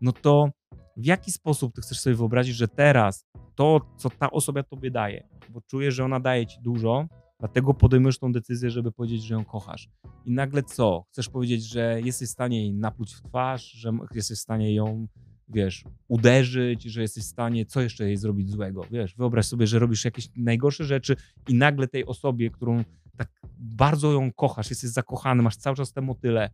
No 0.00 0.12
to 0.12 0.50
w 0.96 1.06
jaki 1.06 1.32
sposób 1.32 1.74
ty 1.74 1.82
chcesz 1.82 2.00
sobie 2.00 2.16
wyobrazić, 2.16 2.56
że 2.56 2.68
teraz 2.68 3.26
to, 3.54 3.80
co 3.96 4.10
ta 4.10 4.30
osoba 4.30 4.62
tobie 4.62 4.90
daje, 4.90 5.28
bo 5.50 5.60
czujesz, 5.60 5.94
że 5.94 6.04
ona 6.04 6.20
daje 6.20 6.46
ci 6.46 6.60
dużo, 6.62 7.06
Dlatego 7.42 7.74
podejmujesz 7.74 8.18
tą 8.18 8.32
decyzję, 8.32 8.70
żeby 8.70 8.92
powiedzieć, 8.92 9.22
że 9.22 9.34
ją 9.34 9.44
kochasz. 9.44 9.88
I 10.24 10.30
nagle 10.30 10.62
co? 10.62 11.04
Chcesz 11.12 11.28
powiedzieć, 11.28 11.64
że 11.64 12.00
jesteś 12.04 12.28
w 12.28 12.32
stanie 12.32 12.60
jej 12.60 12.74
napluć 12.74 13.14
w 13.14 13.22
twarz, 13.22 13.70
że 13.70 13.92
jesteś 14.14 14.38
w 14.38 14.40
stanie 14.40 14.74
ją, 14.74 15.08
wiesz, 15.48 15.84
uderzyć, 16.08 16.82
że 16.82 17.02
jesteś 17.02 17.24
w 17.24 17.26
stanie 17.26 17.66
co 17.66 17.80
jeszcze 17.80 18.04
jej 18.04 18.16
zrobić 18.16 18.50
złego. 18.50 18.86
Wiesz, 18.90 19.14
wyobraź 19.14 19.46
sobie, 19.46 19.66
że 19.66 19.78
robisz 19.78 20.04
jakieś 20.04 20.28
najgorsze 20.36 20.84
rzeczy 20.84 21.16
i 21.48 21.54
nagle 21.54 21.88
tej 21.88 22.06
osobie, 22.06 22.50
którą 22.50 22.84
tak 23.16 23.28
bardzo 23.58 24.12
ją 24.12 24.32
kochasz, 24.32 24.70
jesteś 24.70 24.90
zakochany, 24.90 25.42
masz 25.42 25.56
cały 25.56 25.76
czas 25.76 25.92
te 25.92 26.00
motyle 26.00 26.50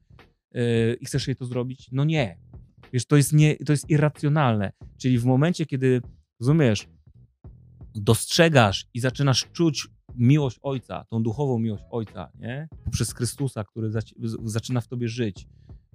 yy, 0.55 0.63
i 1.01 1.05
chcesz 1.05 1.27
jej 1.27 1.37
to 1.37 1.45
zrobić? 1.45 1.89
No 1.93 2.05
nie. 2.05 2.39
Wiesz, 2.93 3.07
to 3.07 3.17
jest, 3.17 3.33
nie, 3.33 3.57
to 3.57 3.73
jest 3.73 3.91
irracjonalne. 3.91 4.73
Czyli 4.97 5.19
w 5.19 5.25
momencie, 5.25 5.67
kiedy, 5.67 6.03
rozumiesz, 6.41 6.89
dostrzegasz 7.95 8.87
i 8.95 9.01
zaczynasz 9.01 9.47
czuć 9.53 9.89
miłość 10.15 10.59
Ojca, 10.63 11.05
tą 11.11 11.23
duchową 11.23 11.59
miłość 11.59 11.83
Ojca, 11.91 12.31
nie? 12.39 12.69
Poprzez 12.85 13.15
Chrystusa, 13.15 13.65
który 13.65 13.91
zaczyna 14.45 14.81
w 14.81 14.89
tobie 14.89 15.09
żyć. 15.09 15.47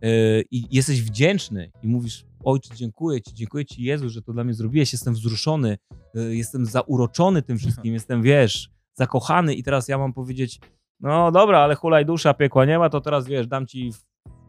Yy, 0.02 0.44
I 0.52 0.76
jesteś 0.76 1.02
wdzięczny 1.02 1.72
i 1.84 1.88
mówisz, 1.88 2.26
Ojcze, 2.44 2.76
dziękuję 2.76 3.22
Ci, 3.22 3.34
dziękuję 3.34 3.66
Ci 3.66 3.84
Jezu, 3.84 4.10
że 4.10 4.22
to 4.22 4.34
dla 4.34 4.44
mnie 4.44 4.54
zrobiłeś, 4.54 4.94
jestem 4.94 5.14
wzruszony, 5.14 5.78
yy, 6.14 6.36
jestem 6.36 6.66
zauroczony 6.66 7.42
tym 7.42 7.58
wszystkim, 7.58 7.94
jestem, 8.00 8.22
wiesz, 8.22 8.70
zakochany 8.94 9.56
i 9.56 9.64
teraz 9.64 9.88
ja 9.88 9.98
mam 9.98 10.14
powiedzieć, 10.14 10.60
no 11.00 11.32
dobra, 11.32 11.60
ale 11.60 11.76
hulaj 11.76 12.06
dusza, 12.06 12.34
piekła 12.34 12.66
nie 12.66 12.80
ma, 12.80 12.90
to 12.90 13.02
teraz, 13.02 13.28
wiesz, 13.28 13.48
dam 13.48 13.68
Ci, 13.68 13.92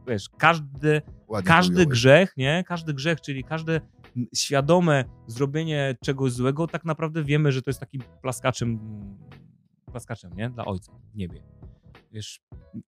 wiesz, 0.09 0.29
każdy, 0.39 1.03
każdy 1.45 1.87
grzech, 1.87 2.33
nie? 2.37 2.65
Każdy 2.67 2.95
grzech, 2.95 3.21
czyli 3.21 3.45
każde 3.45 3.81
świadome 4.35 5.05
zrobienie 5.27 5.97
czegoś 6.03 6.33
złego, 6.33 6.67
tak 6.67 6.85
naprawdę 6.85 7.25
wiemy, 7.25 7.53
że 7.53 7.63
to 7.63 7.71
jest 7.71 7.81
takim 7.81 8.03
plaskaczem 8.23 8.79
plaskaczem, 9.95 10.33
nie? 10.37 10.51
Dla 10.51 10.65
ojca 10.65 10.93
w 11.13 11.17
niebie. 11.17 11.43
Wiesz, 12.13 12.41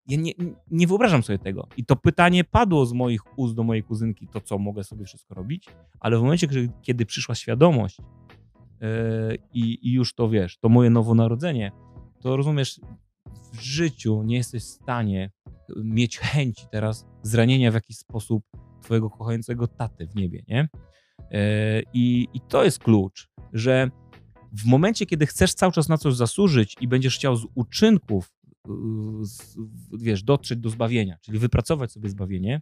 ja 0.09 0.17
nie, 0.17 0.33
nie 0.71 0.87
wyobrażam 0.87 1.23
sobie 1.23 1.39
tego. 1.39 1.69
I 1.77 1.85
to 1.85 1.97
pytanie 1.97 2.45
padło 2.45 2.87
z 2.87 2.93
moich 2.93 3.39
ust 3.39 3.55
do 3.55 3.63
mojej 3.63 3.83
kuzynki, 3.83 4.29
to 4.29 4.41
co, 4.41 4.59
mogę 4.59 4.85
sobie 4.85 5.05
wszystko 5.05 5.35
robić? 5.35 5.67
Ale 6.01 6.19
w 6.19 6.23
momencie, 6.23 6.49
kiedy 6.83 7.07
przyszła 7.07 7.35
świadomość 7.35 7.99
yy, 8.81 8.89
i, 9.53 9.93
już 9.93 10.15
to 10.15 10.29
wiesz, 10.29 10.59
to 10.59 10.69
moje 10.69 10.91
nowonarodzenie, 10.91 11.73
to 12.21 12.37
rozumiesz, 12.37 12.81
w 13.53 13.61
życiu 13.61 14.23
nie 14.23 14.37
jesteś 14.37 14.63
w 14.63 14.67
stanie 14.67 15.31
mieć 15.77 16.19
chęci 16.19 16.67
teraz 16.71 17.07
zranienia 17.23 17.71
w 17.71 17.75
jakiś 17.75 17.97
sposób 17.97 18.45
twojego 18.83 19.11
kochającego 19.11 19.69
taty 19.69 20.07
w 20.07 20.15
niebie, 20.15 20.43
nie? 20.49 20.69
Yy, 21.31 21.39
I, 21.93 22.29
I 22.35 22.41
to 22.41 22.65
jest 22.65 22.79
klucz, 22.79 23.29
że 23.53 23.91
w 24.53 24.65
momencie, 24.65 25.07
kiedy 25.07 25.27
chcesz 25.27 25.55
cały 25.55 25.73
czas 25.73 25.89
na 25.89 25.99
coś 25.99 26.15
zasłużyć 26.15 26.77
i 26.81 26.89
będziesz 26.89 27.17
chciał 27.17 27.37
z 27.37 27.47
uczynków, 27.55 28.33
y, 28.69 28.71
z, 29.23 29.57
wiesz, 29.99 30.23
dotrzeć 30.23 30.59
do 30.59 30.71
zbawienia, 30.71 31.17
czyli 31.21 31.39
wypracować 31.39 31.93
sobie 31.93 32.09
zbawienie, 32.09 32.61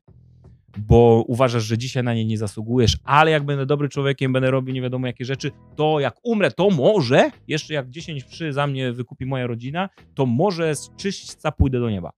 bo 0.78 1.25
uważasz, 1.26 1.64
że 1.64 1.78
dzisiaj 1.78 2.04
na 2.04 2.14
nie 2.14 2.25
nie 2.25 2.38
zasługujesz, 2.38 2.99
ale 3.04 3.30
jak 3.30 3.44
będę 3.44 3.66
dobry 3.66 3.88
człowiekiem, 3.88 4.33
będę 4.33 4.50
robił 4.50 4.75
nie 4.75 4.83
wiadomo 4.83 5.06
jakie 5.06 5.25
rzeczy, 5.25 5.50
to 5.76 6.00
jak 6.00 6.16
umrę, 6.23 6.50
to 6.50 6.71
może, 6.71 7.30
jeszcze 7.49 7.75
jak 7.75 7.90
10 7.90 8.25
przy 8.25 8.52
za 8.52 8.66
mnie 8.66 8.92
wykupi 8.92 9.26
moja 9.26 9.47
rodzina, 9.47 9.88
to 10.14 10.26
może 10.26 10.75
z 10.75 10.90
czyśćca 10.97 11.52
pójdę 11.52 11.80
do 11.80 11.90
nieba. 11.90 12.11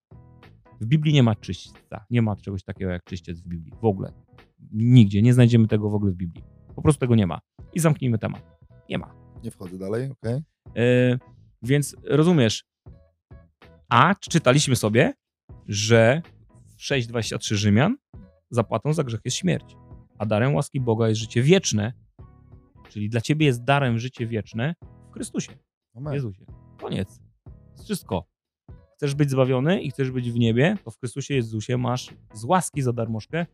W 0.81 0.87
Biblii 0.87 1.15
nie 1.15 1.23
ma 1.23 1.35
czyśćca. 1.35 2.05
Nie 2.11 2.23
ma 2.23 2.37
czegoś 2.37 2.63
takiego 2.63 2.91
jak 2.91 3.05
czyściec 3.05 3.41
w 3.41 3.49
Biblii. 3.49 3.73
W 3.83 3.85
ogóle. 3.85 4.13
Nigdzie. 4.73 5.23
Nie 5.23 5.35
znajdziemy 5.35 5.69
tego 5.69 5.91
w 5.91 5.95
ogóle 5.95 6.13
w 6.13 6.17
Biblii. 6.17 6.45
Po 6.75 6.83
prostu 6.83 7.01
tego 7.01 7.15
nie 7.15 7.27
ma. 7.27 7.41
I 7.75 7.81
zamknijmy 7.81 8.19
temat. 8.19 8.59
Nie 8.89 8.99
ma. 8.99 9.15
Nie 9.45 9.51
wchodzę 9.51 9.79
dalej, 9.79 10.11
okej. 10.11 10.43
Okay. 10.65 10.85
Yy, 10.85 11.19
więc 11.63 11.97
rozumiesz. 12.05 12.65
A 13.89 14.15
czytaliśmy 14.15 14.77
sobie, 14.77 15.15
że 15.67 16.23
w 16.67 16.81
6,23 16.81 17.55
Rzymian 17.55 17.97
zapłatą 18.51 18.93
za 18.93 19.05
grzech 19.05 19.21
jest 19.25 19.37
śmierć, 19.37 19.77
a 20.19 20.27
darem 20.27 20.55
łaski 20.55 20.81
Boga 20.81 21.09
jest 21.09 21.21
życie 21.21 21.43
wieczne, 21.43 21.93
czyli 22.89 23.09
dla 23.09 23.21
ciebie 23.21 23.47
jest 23.47 23.65
darem 23.65 23.99
życie 23.99 24.27
wieczne 24.27 24.75
w 25.11 25.13
Chrystusie, 25.13 25.53
w 25.95 26.13
Jezusie. 26.13 26.45
Koniec. 26.81 27.21
wszystko. 27.85 28.27
Chcesz 28.97 29.15
być 29.15 29.31
zbawiony 29.31 29.83
i 29.83 29.91
chcesz 29.91 30.11
być 30.11 30.33
w 30.33 30.39
niebie, 30.39 30.77
to 30.85 30.91
w 30.91 30.99
Chrystusie 30.99 31.35
Jezusie 31.35 31.77
masz 31.77 32.15
z 32.35 32.45
łaski 32.45 32.83
za 32.83 32.93
darmożkę 32.93 33.47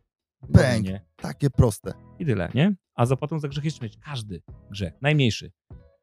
Bęk. 0.49 0.87
Takie 1.15 1.49
proste. 1.49 1.93
I 2.19 2.25
tyle, 2.25 2.49
nie? 2.55 2.75
A 2.95 3.05
zapłatą 3.05 3.39
za 3.39 3.47
grzech 3.47 3.63
jest 3.63 3.77
śmierć. 3.77 3.97
Każdy 4.05 4.41
grzech, 4.71 4.93
najmniejszy. 5.01 5.51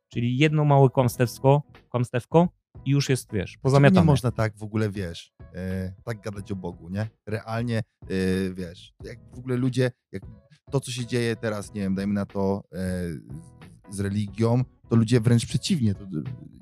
Czyli 0.09 0.39
jedno 0.39 0.65
małe 0.65 0.89
kłamstewsko, 0.91 1.63
kłamstewko 1.91 2.49
i 2.85 2.91
już 2.91 3.09
jest, 3.09 3.33
wiesz, 3.33 3.53
Nie 3.57 3.61
pozamiatane. 3.63 4.05
można 4.07 4.31
tak 4.31 4.57
w 4.57 4.63
ogóle, 4.63 4.91
wiesz, 4.91 5.33
e, 5.55 5.93
tak 6.05 6.21
gadać 6.21 6.53
o 6.53 6.57
Bogu, 6.57 6.89
nie? 6.89 7.09
Realnie, 7.27 7.79
e, 7.79 7.85
wiesz, 8.55 8.93
jak 9.05 9.19
w 9.35 9.39
ogóle 9.39 9.57
ludzie, 9.57 9.91
jak 10.13 10.23
to, 10.71 10.81
co 10.81 10.91
się 10.91 11.07
dzieje 11.07 11.37
teraz, 11.37 11.75
nie 11.75 11.81
wiem, 11.81 11.95
dajmy 11.95 12.15
na 12.15 12.27
to 12.27 12.63
e, 12.73 12.79
z- 13.91 14.01
religią, 14.01 14.65
to 14.89 14.97
ludzie 14.97 15.21
wręcz 15.21 15.47
przeciwnie, 15.47 15.95
to 15.95 16.07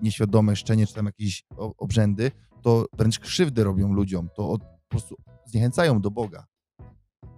nieświadome 0.02 0.56
szczenie, 0.56 0.86
czy 0.86 0.94
tam 0.94 1.06
jakieś 1.06 1.44
obrzędy, 1.56 2.30
to 2.62 2.86
wręcz 2.98 3.18
krzywdę 3.18 3.64
robią 3.64 3.92
ludziom, 3.92 4.28
to 4.36 4.50
od, 4.50 4.62
po 4.62 4.88
prostu 4.88 5.16
zniechęcają 5.46 6.00
do 6.00 6.10
Boga. 6.10 6.46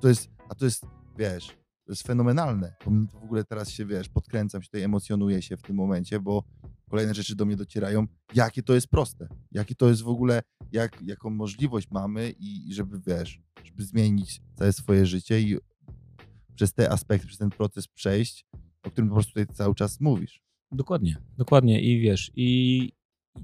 To 0.00 0.08
jest, 0.08 0.30
a 0.48 0.54
to 0.54 0.64
jest, 0.64 0.86
wiesz, 1.18 1.46
to 1.84 1.92
jest 1.92 2.06
fenomenalne. 2.06 2.74
W 3.12 3.24
ogóle 3.24 3.44
teraz 3.44 3.70
się, 3.70 3.86
wiesz, 3.86 4.08
podkręcam 4.08 4.62
się, 4.62 4.68
tutaj 4.68 4.82
emocjonuję 4.82 5.42
się 5.42 5.56
w 5.56 5.62
tym 5.62 5.76
momencie, 5.76 6.20
bo 6.20 6.44
kolejne 6.90 7.14
rzeczy 7.14 7.36
do 7.36 7.44
mnie 7.44 7.56
docierają, 7.56 8.06
jakie 8.34 8.62
to 8.62 8.74
jest 8.74 8.88
proste, 8.88 9.28
jakie 9.50 9.74
to 9.74 9.88
jest 9.88 10.02
w 10.02 10.08
ogóle, 10.08 10.42
jak, 10.72 11.02
jaką 11.02 11.30
możliwość 11.30 11.90
mamy 11.90 12.30
i, 12.30 12.68
i 12.68 12.74
żeby, 12.74 13.00
wiesz, 13.06 13.40
żeby 13.64 13.84
zmienić 13.84 14.42
całe 14.54 14.72
swoje 14.72 15.06
życie 15.06 15.40
i 15.40 15.58
przez 16.54 16.74
te 16.74 16.90
aspekty, 16.90 17.26
przez 17.26 17.38
ten 17.38 17.50
proces 17.50 17.88
przejść, 17.88 18.46
o 18.82 18.90
którym 18.90 19.08
po 19.08 19.14
prostu 19.14 19.32
tutaj 19.32 19.54
cały 19.54 19.74
czas 19.74 20.00
mówisz. 20.00 20.42
Dokładnie, 20.72 21.16
dokładnie. 21.38 21.82
I 21.82 22.00
wiesz, 22.00 22.30
i 22.36 22.92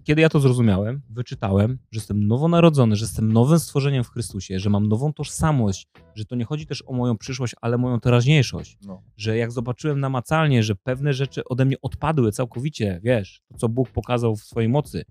kiedy 0.04 0.22
ja 0.22 0.28
to 0.28 0.40
zrozumiałem, 0.40 1.02
wyczytałem, 1.10 1.78
że 1.90 1.98
jestem 1.98 2.26
nowonarodzony, 2.26 2.96
że 2.96 3.04
jestem 3.04 3.32
nowym 3.32 3.58
stworzeniem 3.58 4.04
w 4.04 4.10
Chrystusie, 4.10 4.58
że 4.58 4.70
mam 4.70 4.88
nową 4.88 5.12
tożsamość, 5.12 5.88
że 6.14 6.24
to 6.24 6.36
nie 6.36 6.44
chodzi 6.44 6.66
też 6.66 6.82
o 6.86 6.92
moją 6.92 7.18
przyszłość, 7.18 7.54
ale 7.60 7.78
moją 7.78 8.00
teraźniejszość. 8.00 8.78
No. 8.86 9.02
Że 9.16 9.36
jak 9.36 9.52
zobaczyłem 9.52 10.00
namacalnie, 10.00 10.62
że 10.62 10.74
pewne 10.74 11.12
rzeczy 11.12 11.44
ode 11.44 11.64
mnie 11.64 11.76
odpadły 11.82 12.32
całkowicie, 12.32 13.00
wiesz, 13.02 13.42
to 13.48 13.58
co 13.58 13.68
Bóg 13.68 13.90
pokazał 13.90 14.36
w 14.36 14.44
swojej 14.44 14.68
mocy. 14.68 15.04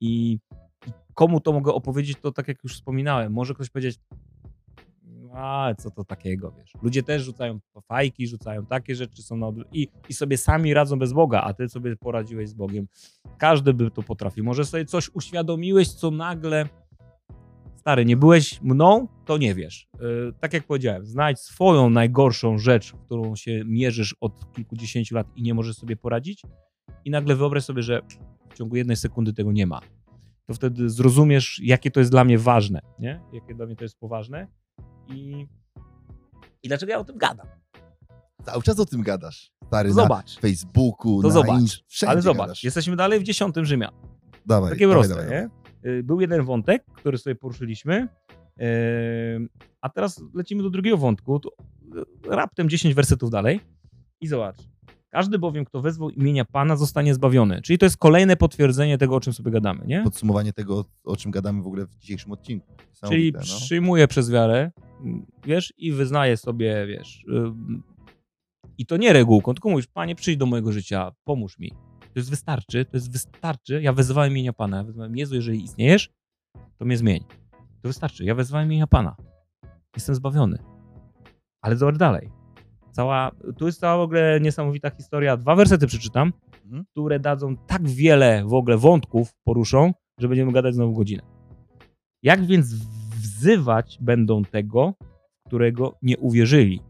I, 0.00 0.38
i 0.86 0.90
komu 1.14 1.40
to 1.40 1.52
mogę 1.52 1.72
opowiedzieć, 1.72 2.18
to 2.22 2.32
tak 2.32 2.48
jak 2.48 2.64
już 2.64 2.74
wspominałem, 2.74 3.32
może 3.32 3.54
ktoś 3.54 3.70
powiedzieć, 3.70 3.98
a 5.34 5.74
co 5.78 5.90
to 5.90 6.04
takiego, 6.04 6.52
wiesz. 6.58 6.72
Ludzie 6.82 7.02
też 7.02 7.22
rzucają 7.22 7.58
fajki, 7.88 8.26
rzucają 8.26 8.66
takie 8.66 8.94
rzeczy, 8.94 9.22
są 9.22 9.36
na 9.36 9.52
i, 9.72 9.88
i 10.08 10.14
sobie 10.14 10.38
sami 10.38 10.74
radzą 10.74 10.98
bez 10.98 11.12
Boga, 11.12 11.40
a 11.40 11.54
ty 11.54 11.68
sobie 11.68 11.96
poradziłeś 11.96 12.48
z 12.48 12.54
Bogiem. 12.54 12.88
Każdy 13.38 13.74
by 13.74 13.90
to 13.90 14.02
potrafił. 14.02 14.44
Może 14.44 14.64
sobie 14.64 14.84
coś 14.84 15.10
uświadomiłeś, 15.14 15.88
co 15.88 16.10
nagle 16.10 16.68
stary, 17.76 18.04
nie 18.04 18.16
byłeś 18.16 18.62
mną, 18.62 19.08
to 19.24 19.38
nie 19.38 19.54
wiesz. 19.54 19.88
Yy, 20.00 20.32
tak 20.40 20.52
jak 20.52 20.66
powiedziałem, 20.66 21.06
znajdź 21.06 21.38
swoją 21.38 21.90
najgorszą 21.90 22.58
rzecz, 22.58 22.92
którą 22.92 23.36
się 23.36 23.62
mierzysz 23.66 24.16
od 24.20 24.52
kilkudziesięciu 24.52 25.14
lat 25.14 25.26
i 25.36 25.42
nie 25.42 25.54
możesz 25.54 25.76
sobie 25.76 25.96
poradzić 25.96 26.42
i 27.04 27.10
nagle 27.10 27.36
wyobraź 27.36 27.64
sobie, 27.64 27.82
że 27.82 28.02
w 28.50 28.54
ciągu 28.54 28.76
jednej 28.76 28.96
sekundy 28.96 29.32
tego 29.32 29.52
nie 29.52 29.66
ma. 29.66 29.80
To 30.46 30.54
wtedy 30.54 30.90
zrozumiesz, 30.90 31.60
jakie 31.62 31.90
to 31.90 32.00
jest 32.00 32.12
dla 32.12 32.24
mnie 32.24 32.38
ważne, 32.38 32.80
nie? 32.98 33.20
Jakie 33.32 33.54
dla 33.54 33.66
mnie 33.66 33.76
to 33.76 33.84
jest 33.84 33.98
poważne 33.98 34.46
i, 35.08 35.46
i 36.62 36.68
dlaczego 36.68 36.92
ja 36.92 36.98
o 36.98 37.04
tym 37.04 37.18
gadam. 37.18 37.46
Cały 38.44 38.62
czas 38.62 38.78
o 38.80 38.86
tym 38.86 39.02
gadasz, 39.02 39.50
stary, 39.66 39.90
To 39.90 39.96
na 39.96 40.02
zobacz, 40.02 40.38
Facebooku, 40.40 41.22
To 41.22 41.28
na 41.28 41.34
zobacz. 41.34 41.60
Inst- 41.62 42.04
ale 42.06 42.22
zobacz, 42.22 42.38
gadasz. 42.46 42.64
jesteśmy 42.64 42.96
dalej 42.96 43.20
w 43.20 43.22
dziesiątym 43.22 43.64
Rzymia. 43.64 43.90
Dawaj, 44.46 44.70
Takie 44.72 44.88
dawaj, 44.88 44.94
proste, 45.08 45.14
dawaj, 45.24 45.30
nie? 45.84 45.90
Y, 45.90 46.02
Był 46.02 46.20
jeden 46.20 46.42
wątek, 46.42 46.84
który 46.94 47.18
sobie 47.18 47.34
poruszyliśmy, 47.36 48.08
yy, 48.56 48.66
a 49.80 49.88
teraz 49.88 50.22
lecimy 50.34 50.62
do 50.62 50.70
drugiego 50.70 50.96
wątku, 50.98 51.36
y, 51.36 51.40
raptem 52.30 52.68
10 52.68 52.94
wersetów 52.94 53.30
dalej 53.30 53.60
i 54.20 54.26
zobacz. 54.28 54.56
Każdy 55.10 55.38
bowiem, 55.38 55.64
kto 55.64 55.80
wezwał 55.80 56.10
imienia 56.10 56.44
Pana, 56.44 56.76
zostanie 56.76 57.14
zbawiony. 57.14 57.62
Czyli 57.62 57.78
to 57.78 57.86
jest 57.86 57.96
kolejne 57.96 58.36
potwierdzenie 58.36 58.98
tego, 58.98 59.16
o 59.16 59.20
czym 59.20 59.32
sobie 59.32 59.50
gadamy, 59.50 59.86
nie? 59.86 60.02
Podsumowanie 60.02 60.52
tego, 60.52 60.84
o 61.04 61.16
czym 61.16 61.30
gadamy 61.30 61.62
w 61.62 61.66
ogóle 61.66 61.86
w 61.86 61.96
dzisiejszym 61.98 62.32
odcinku. 62.32 62.66
Czyli 63.08 63.32
no. 63.32 63.40
przyjmuję 63.40 64.08
przez 64.08 64.30
wiarę, 64.30 64.70
wiesz, 65.44 65.74
i 65.76 65.92
wyznaję 65.92 66.36
sobie, 66.36 66.86
wiesz. 66.86 67.24
ym, 67.28 67.82
I 68.78 68.86
to 68.86 68.96
nie 68.96 69.12
regułką, 69.12 69.54
tylko 69.54 69.70
mówisz, 69.70 69.86
Panie, 69.86 70.14
przyjdź 70.14 70.36
do 70.36 70.46
mojego 70.46 70.72
życia, 70.72 71.12
pomóż 71.24 71.58
mi. 71.58 71.70
To 72.00 72.20
jest 72.20 72.30
wystarczy, 72.30 72.84
to 72.84 72.96
jest 72.96 73.12
wystarczy. 73.12 73.82
Ja 73.82 73.92
wezwałem 73.92 74.32
imienia 74.32 74.52
Pana, 74.52 74.76
ja 74.76 74.84
wezwałem 74.84 75.16
Jezu, 75.16 75.34
jeżeli 75.34 75.64
istniejesz, 75.64 76.10
to 76.78 76.84
mnie 76.84 76.96
zmień. 76.96 77.24
To 77.82 77.88
wystarczy, 77.88 78.24
ja 78.24 78.34
wezwałem 78.34 78.66
imienia 78.66 78.86
Pana. 78.86 79.16
Jestem 79.96 80.14
zbawiony. 80.14 80.58
Ale 81.60 81.76
zobacz 81.76 81.96
dalej. 81.96 82.37
Cała, 82.92 83.30
tu 83.58 83.66
jest 83.66 83.80
cała 83.80 83.96
w 83.96 84.00
ogóle 84.00 84.40
niesamowita 84.40 84.90
historia. 84.90 85.36
Dwa 85.36 85.54
wersety 85.56 85.86
przeczytam, 85.86 86.32
Mhm. 86.64 86.84
które 86.90 87.20
dadzą 87.20 87.56
tak 87.56 87.88
wiele 87.88 88.44
w 88.46 88.54
ogóle 88.54 88.76
wątków, 88.78 89.34
poruszą, 89.44 89.92
że 90.18 90.28
będziemy 90.28 90.52
gadać 90.52 90.74
znowu 90.74 90.92
godzinę. 90.92 91.22
Jak 92.22 92.46
więc 92.46 92.74
wzywać 93.20 93.98
będą 94.00 94.42
tego, 94.44 94.94
którego 95.46 95.94
nie 96.02 96.18
uwierzyli? 96.18 96.80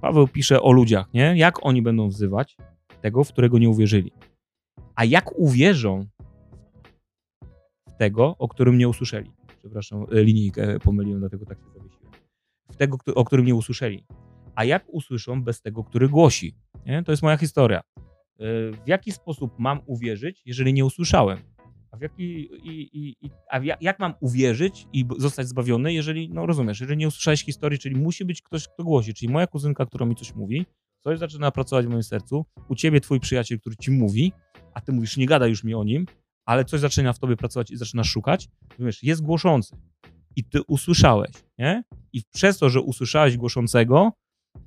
Paweł 0.00 0.28
pisze 0.28 0.62
o 0.62 0.72
ludziach, 0.72 1.14
nie? 1.14 1.34
Jak 1.36 1.66
oni 1.66 1.82
będą 1.82 2.08
wzywać 2.08 2.56
tego, 3.00 3.24
w 3.24 3.32
którego 3.32 3.58
nie 3.58 3.68
uwierzyli? 3.68 4.12
A 4.94 5.04
jak 5.04 5.38
uwierzą 5.38 6.06
w 7.88 7.92
tego, 7.98 8.36
o 8.38 8.48
którym 8.48 8.78
nie 8.78 8.88
usłyszeli? 8.88 9.30
Przepraszam, 9.58 10.06
e, 10.12 10.24
linijkę 10.24 10.78
pomyliłem, 10.80 11.20
dlatego 11.20 11.46
tak 11.46 11.58
się 11.58 11.64
zawiesiłem. 11.64 12.12
W 12.70 12.76
tego, 12.76 12.98
o 13.14 13.24
którym 13.24 13.46
nie 13.46 13.54
usłyszeli. 13.54 14.04
A 14.54 14.64
jak 14.64 14.84
usłyszą 14.88 15.42
bez 15.42 15.62
tego, 15.62 15.84
który 15.84 16.08
głosi? 16.08 16.54
Nie? 16.86 17.02
To 17.02 17.12
jest 17.12 17.22
moja 17.22 17.36
historia. 17.36 17.80
E, 17.80 18.44
W 18.84 18.86
jaki 18.88 19.12
sposób 19.12 19.58
mam 19.58 19.80
uwierzyć, 19.86 20.42
jeżeli 20.46 20.72
nie 20.74 20.84
usłyszałem? 20.84 21.38
A, 21.90 21.96
w 21.96 22.00
jaki, 22.00 22.24
i, 22.68 22.98
i, 22.98 23.16
i, 23.26 23.30
a 23.50 23.60
jak, 23.80 23.98
mam 23.98 24.14
uwierzyć 24.20 24.86
i 24.92 25.04
zostać 25.18 25.48
zbawiony, 25.48 25.92
jeżeli, 25.92 26.30
no 26.30 26.46
rozumiesz, 26.46 26.80
jeżeli 26.80 26.98
nie 26.98 27.08
usłyszałeś 27.08 27.44
historii, 27.44 27.78
czyli 27.78 27.96
musi 27.96 28.24
być 28.24 28.42
ktoś, 28.42 28.68
kto 28.68 28.84
głosi, 28.84 29.14
czyli 29.14 29.32
moja 29.32 29.46
kuzynka, 29.46 29.86
która 29.86 30.06
mi 30.06 30.14
coś 30.14 30.34
mówi, 30.34 30.66
coś 31.04 31.18
zaczyna 31.18 31.50
pracować 31.50 31.86
w 31.86 31.88
moim 31.88 32.02
sercu, 32.02 32.46
u 32.68 32.74
ciebie 32.74 33.00
twój 33.00 33.20
przyjaciel, 33.20 33.60
który 33.60 33.76
ci 33.76 33.90
mówi, 33.90 34.32
a 34.74 34.80
ty 34.80 34.92
mówisz, 34.92 35.16
nie 35.16 35.26
gadaj 35.26 35.50
już 35.50 35.64
mi 35.64 35.74
o 35.74 35.84
nim, 35.84 36.06
ale 36.46 36.64
coś 36.64 36.80
zaczyna 36.80 37.12
w 37.12 37.18
tobie 37.18 37.36
pracować 37.36 37.70
i 37.70 37.76
zaczynasz 37.76 38.08
szukać, 38.08 38.48
rozumiesz, 38.70 39.02
jest 39.02 39.22
głoszący 39.22 39.76
i 40.36 40.44
ty 40.44 40.62
usłyszałeś, 40.68 41.30
nie? 41.58 41.84
I 42.12 42.22
przez 42.32 42.58
to, 42.58 42.70
że 42.70 42.80
usłyszałeś 42.80 43.36
głoszącego, 43.36 44.12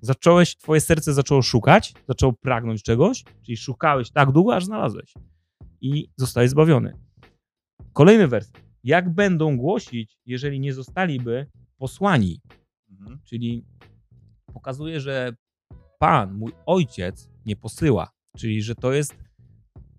zacząłeś, 0.02 0.56
twoje 0.56 0.82
serce 0.82 1.14
zaczęło 1.14 1.42
szukać, 1.42 1.94
zaczęło 2.08 2.34
pragnąć 2.34 2.84
czegoś, 2.84 3.24
czyli 3.42 3.58
szukałeś 3.58 4.12
tak 4.12 4.32
długo, 4.32 4.56
aż 4.56 4.66
znalazłeś 4.66 5.14
i 5.82 6.10
zostałeś 6.16 6.50
zbawiony. 6.50 6.94
Kolejny 7.94 8.28
wers. 8.28 8.52
Jak 8.84 9.10
będą 9.10 9.58
głosić, 9.58 10.18
jeżeli 10.26 10.60
nie 10.60 10.74
zostaliby 10.74 11.48
posłani? 11.78 12.42
Mhm. 12.92 13.20
Czyli 13.26 13.66
pokazuje, 14.54 15.00
że 15.00 15.36
Pan, 16.00 16.34
mój 16.34 16.52
ojciec, 16.66 17.30
nie 17.46 17.56
posyła. 17.56 18.12
Czyli, 18.38 18.62
że 18.62 18.76
to 18.76 18.94
jest 18.94 19.16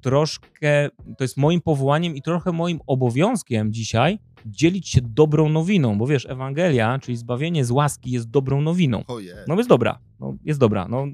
troszkę, 0.01 0.89
to 1.19 1.25
jest 1.25 1.37
moim 1.37 1.61
powołaniem 1.61 2.17
i 2.17 2.23
trochę 2.23 2.53
moim 2.53 2.81
obowiązkiem 2.87 3.73
dzisiaj 3.73 4.19
dzielić 4.51 4.89
się 4.89 5.01
dobrą 5.03 5.49
nowiną, 5.49 5.99
bo 5.99 6.07
wiesz, 6.07 6.27
Ewangelia, 6.27 6.99
czyli 6.99 7.17
zbawienie 7.17 7.65
z 7.65 7.71
łaski 7.71 8.11
jest 8.11 8.31
dobrą 8.31 8.61
nowiną. 8.61 9.05
Ojej. 9.09 9.35
No 9.49 9.57
jest 9.57 9.69
dobra, 9.69 9.99
no, 10.21 10.37
jest 10.45 10.61
dobra. 10.61 10.89
No, 10.89 11.07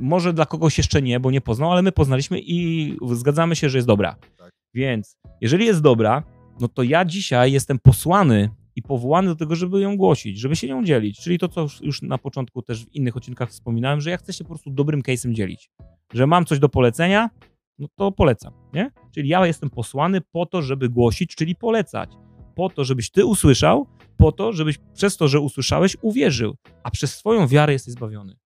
może 0.00 0.32
dla 0.32 0.46
kogoś 0.46 0.78
jeszcze 0.78 1.02
nie, 1.02 1.20
bo 1.20 1.30
nie 1.30 1.40
poznał, 1.40 1.72
ale 1.72 1.82
my 1.82 1.92
poznaliśmy 1.92 2.40
i 2.40 2.96
zgadzamy 3.12 3.56
się, 3.56 3.68
że 3.68 3.78
jest 3.78 3.88
dobra. 3.88 4.16
Tak. 4.38 4.52
Więc 4.74 5.16
jeżeli 5.40 5.66
jest 5.66 5.82
dobra, 5.82 6.22
no 6.60 6.68
to 6.68 6.82
ja 6.82 7.04
dzisiaj 7.04 7.52
jestem 7.52 7.78
posłany 7.78 8.50
i 8.76 8.82
powołany 8.82 9.28
do 9.28 9.36
tego, 9.36 9.56
żeby 9.56 9.80
ją 9.80 9.96
głosić, 9.96 10.38
żeby 10.38 10.56
się 10.56 10.66
nią 10.68 10.84
dzielić. 10.84 11.20
Czyli 11.20 11.38
to, 11.38 11.48
co 11.48 11.60
już- 11.60 11.80
już 11.80 12.02
na 12.02 12.18
początku 12.18 12.62
też 12.62 12.86
w 12.86 12.94
innych 12.94 13.16
odcinkach 13.16 13.50
wspominałem, 13.50 14.00
że 14.00 14.10
ja 14.10 14.16
chcę 14.16 14.32
się 14.32 14.44
po 14.44 14.48
prostu 14.48 14.70
dobrym 14.70 15.02
case'em 15.02 15.32
dzielić. 15.32 15.70
Że 16.14 16.26
mam 16.26 16.44
coś 16.44 16.58
do 16.58 16.68
polecenia, 16.68 17.30
no 17.78 17.88
to 17.94 18.12
polecam, 18.12 18.52
nie? 18.74 18.90
Czyli 19.14 19.28
ja 19.28 19.46
jestem 19.46 19.70
posłany 19.70 20.20
po 20.20 20.46
to, 20.46 20.62
żeby 20.62 20.88
głosić, 20.88 21.34
czyli 21.34 21.54
polecać. 21.54 22.10
Po 22.56 22.70
to, 22.70 22.84
żebyś 22.84 23.10
ty 23.10 23.26
usłyszał, 23.26 23.86
po 24.16 24.32
to, 24.32 24.52
żebyś 24.52 24.78
przez 24.94 25.16
to, 25.16 25.28
że 25.28 25.40
usłyszałeś, 25.40 25.96
uwierzył, 26.02 26.56
a 26.82 26.90
przez 26.90 27.14
swoją 27.14 27.46
wiarę 27.46 27.72
jesteś 27.72 27.94
zbawiony. 27.94 28.36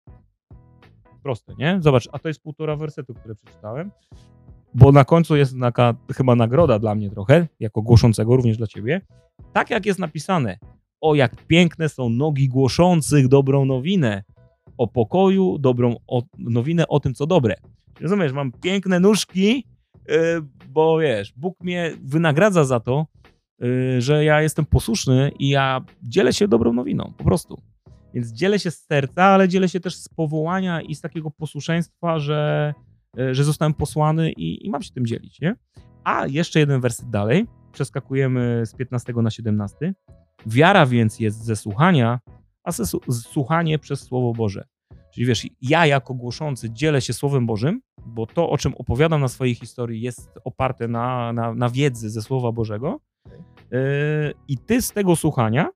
Proste, 1.23 1.55
nie? 1.59 1.79
Zobacz, 1.81 2.09
a 2.13 2.19
to 2.19 2.29
jest 2.29 2.43
półtora 2.43 2.77
wersetu, 2.77 3.15
które 3.15 3.35
przeczytałem, 3.35 3.91
bo 4.75 4.93
na 4.93 5.05
końcu 5.05 5.37
jest 5.37 5.55
taka 5.61 5.95
chyba 6.13 6.35
nagroda 6.35 6.79
dla 6.79 6.95
mnie 6.95 7.11
trochę, 7.11 7.49
jako 7.61 7.83
głoszącego, 7.83 8.37
również 8.37 8.57
dla 8.57 8.67
ciebie. 8.67 9.01
Tak 9.53 9.71
jak 9.71 9.87
jest 9.87 9.99
napisane, 9.99 10.59
o 11.01 11.15
jak 11.15 11.47
piękne 11.47 11.89
są 11.89 12.09
nogi 12.09 12.49
głoszących 12.49 13.29
dobrą 13.29 13.65
nowinę, 13.65 14.25
o 14.79 14.87
pokoju, 14.87 15.59
dobrą 15.59 15.97
o, 16.07 16.23
nowinę 16.39 16.89
o 16.89 17.01
tym, 17.01 17.15
co 17.15 17.27
dobre. 17.27 17.55
Rozumiesz, 18.01 18.33
mam 18.33 18.53
piękne 18.53 19.01
nóżki 19.01 19.65
bo 20.69 20.99
wiesz, 20.99 21.33
Bóg 21.37 21.61
mnie 21.61 21.93
wynagradza 22.03 22.65
za 22.65 22.81
to, 22.81 23.07
że 23.99 24.25
ja 24.25 24.43
jestem 24.43 24.67
posłuszny 24.67 25.33
i 25.39 25.49
ja 25.49 25.85
dzielę 26.03 26.33
się 26.33 26.49
dobrą 26.49 26.73
nowiną, 26.73 27.13
po 27.19 27.25
prostu. 27.25 27.63
Więc 28.15 28.33
dzielę 28.33 28.59
się 28.59 28.71
z 28.71 28.87
serca, 28.87 29.25
ale 29.25 29.49
dzielę 29.49 29.69
się 29.69 29.81
też 29.81 29.97
z 29.97 30.09
powołania 30.09 30.81
i 30.81 30.95
z 30.95 31.01
takiego 31.01 31.31
posłuszeństwa, 31.31 32.19
że, 32.19 32.75
y, 33.19 33.35
że 33.35 33.45
zostałem 33.45 33.75
posłany 33.75 34.33
i, 34.33 34.67
i 34.67 34.71
mam 34.71 34.83
się 34.83 34.93
tym 34.93 35.07
dzielić, 35.07 35.41
nie? 35.41 35.57
A 36.05 36.27
jeszcze 36.27 36.59
jeden 36.59 36.81
werset 36.81 37.11
dalej, 37.11 37.47
przeskakujemy 37.73 38.63
z 38.67 38.75
15 38.75 39.13
na 39.13 39.31
17. 39.31 39.95
Wiara 40.47 40.87
więc 40.87 41.21
jest 41.21 41.45
ze 41.45 41.57
słuchania, 41.57 42.21
a 42.65 42.73
ze, 42.73 42.85
słuchanie 43.11 43.79
przez 43.79 44.01
Słowo 44.01 44.33
Boże. 44.33 44.65
Czyli 45.15 45.27
wiesz, 45.27 45.47
ja 45.63 45.87
jako 45.87 46.15
głoszący 46.15 46.71
dzielę 46.71 47.01
się 47.01 47.13
Słowem 47.13 47.47
Bożym, 47.47 47.81
bo 48.07 48.27
to, 48.27 48.51
o 48.51 48.59
czym 48.59 48.75
opowiadam 48.75 49.21
na 49.21 49.29
swojej 49.29 49.55
historii, 49.55 50.01
jest 50.01 50.39
oparte 50.45 50.89
na, 50.89 51.33
na, 51.33 51.55
na 51.55 51.69
wiedzy 51.69 52.11
ze 52.11 52.23
Słowa 52.23 52.53
Bożego. 52.53 53.01
Yy, 53.27 53.79
I 54.49 54.59
ty 54.59 54.83
z 54.83 54.93
tego 54.93 55.17
słuchania, 55.17 55.71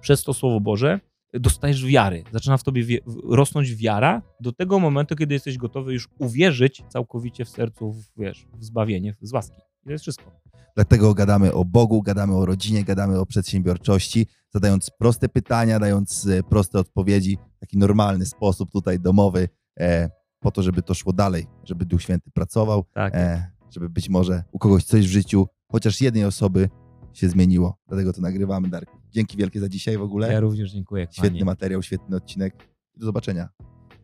przez 0.00 0.24
to 0.24 0.34
Słowo 0.34 0.60
Boże, 0.60 1.00
dostajesz 1.34 1.86
wiary. 1.86 2.24
Zaczyna 2.32 2.56
w 2.56 2.62
tobie 2.62 2.98
rosnąć 3.24 3.74
wiara 3.74 4.22
do 4.40 4.52
tego 4.52 4.78
momentu, 4.78 5.16
kiedy 5.16 5.34
jesteś 5.34 5.58
gotowy 5.58 5.92
już 5.92 6.08
uwierzyć 6.18 6.82
całkowicie 6.88 7.44
w 7.44 7.48
sercu, 7.48 7.92
w, 7.92 8.04
wiesz, 8.16 8.46
w 8.54 8.64
zbawienie, 8.64 9.16
z 9.20 9.32
łaski. 9.32 9.60
I 9.82 9.84
to 9.84 9.92
jest 9.92 10.02
wszystko. 10.02 10.42
Dlatego 10.74 11.14
gadamy 11.14 11.52
o 11.52 11.64
Bogu, 11.64 12.02
gadamy 12.02 12.36
o 12.36 12.46
rodzinie, 12.46 12.84
gadamy 12.84 13.18
o 13.18 13.26
przedsiębiorczości, 13.26 14.26
zadając 14.50 14.90
proste 14.90 15.28
pytania, 15.28 15.78
dając 15.78 16.26
e, 16.26 16.42
proste 16.42 16.78
odpowiedzi, 16.78 17.38
w 17.56 17.60
taki 17.60 17.78
normalny 17.78 18.26
sposób 18.26 18.70
tutaj 18.70 19.00
domowy, 19.00 19.48
e, 19.80 20.10
po 20.40 20.50
to, 20.50 20.62
żeby 20.62 20.82
to 20.82 20.94
szło 20.94 21.12
dalej, 21.12 21.46
żeby 21.64 21.86
Duch 21.86 22.02
Święty 22.02 22.30
pracował, 22.30 22.84
tak. 22.94 23.14
e, 23.14 23.50
żeby 23.70 23.90
być 23.90 24.08
może 24.08 24.44
u 24.52 24.58
kogoś 24.58 24.84
coś 24.84 25.06
w 25.06 25.10
życiu, 25.10 25.46
chociaż 25.72 26.00
jednej 26.00 26.24
osoby 26.24 26.68
się 27.12 27.28
zmieniło. 27.28 27.76
Dlatego 27.88 28.12
to 28.12 28.20
nagrywamy, 28.20 28.68
Darek. 28.68 28.90
Dzięki 29.10 29.36
wielkie 29.36 29.60
za 29.60 29.68
dzisiaj 29.68 29.98
w 29.98 30.02
ogóle. 30.02 30.32
Ja 30.32 30.40
również 30.40 30.72
dziękuję. 30.72 31.06
Świetny 31.10 31.44
materiał, 31.44 31.82
świetny 31.82 32.16
odcinek. 32.16 32.54
Do 32.96 33.06
zobaczenia. 33.06 33.48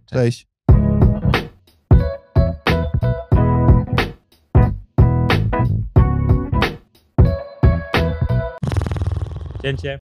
Cześć. 0.06 0.46
Cześć. 0.46 0.48
Cięcie. 9.62 9.96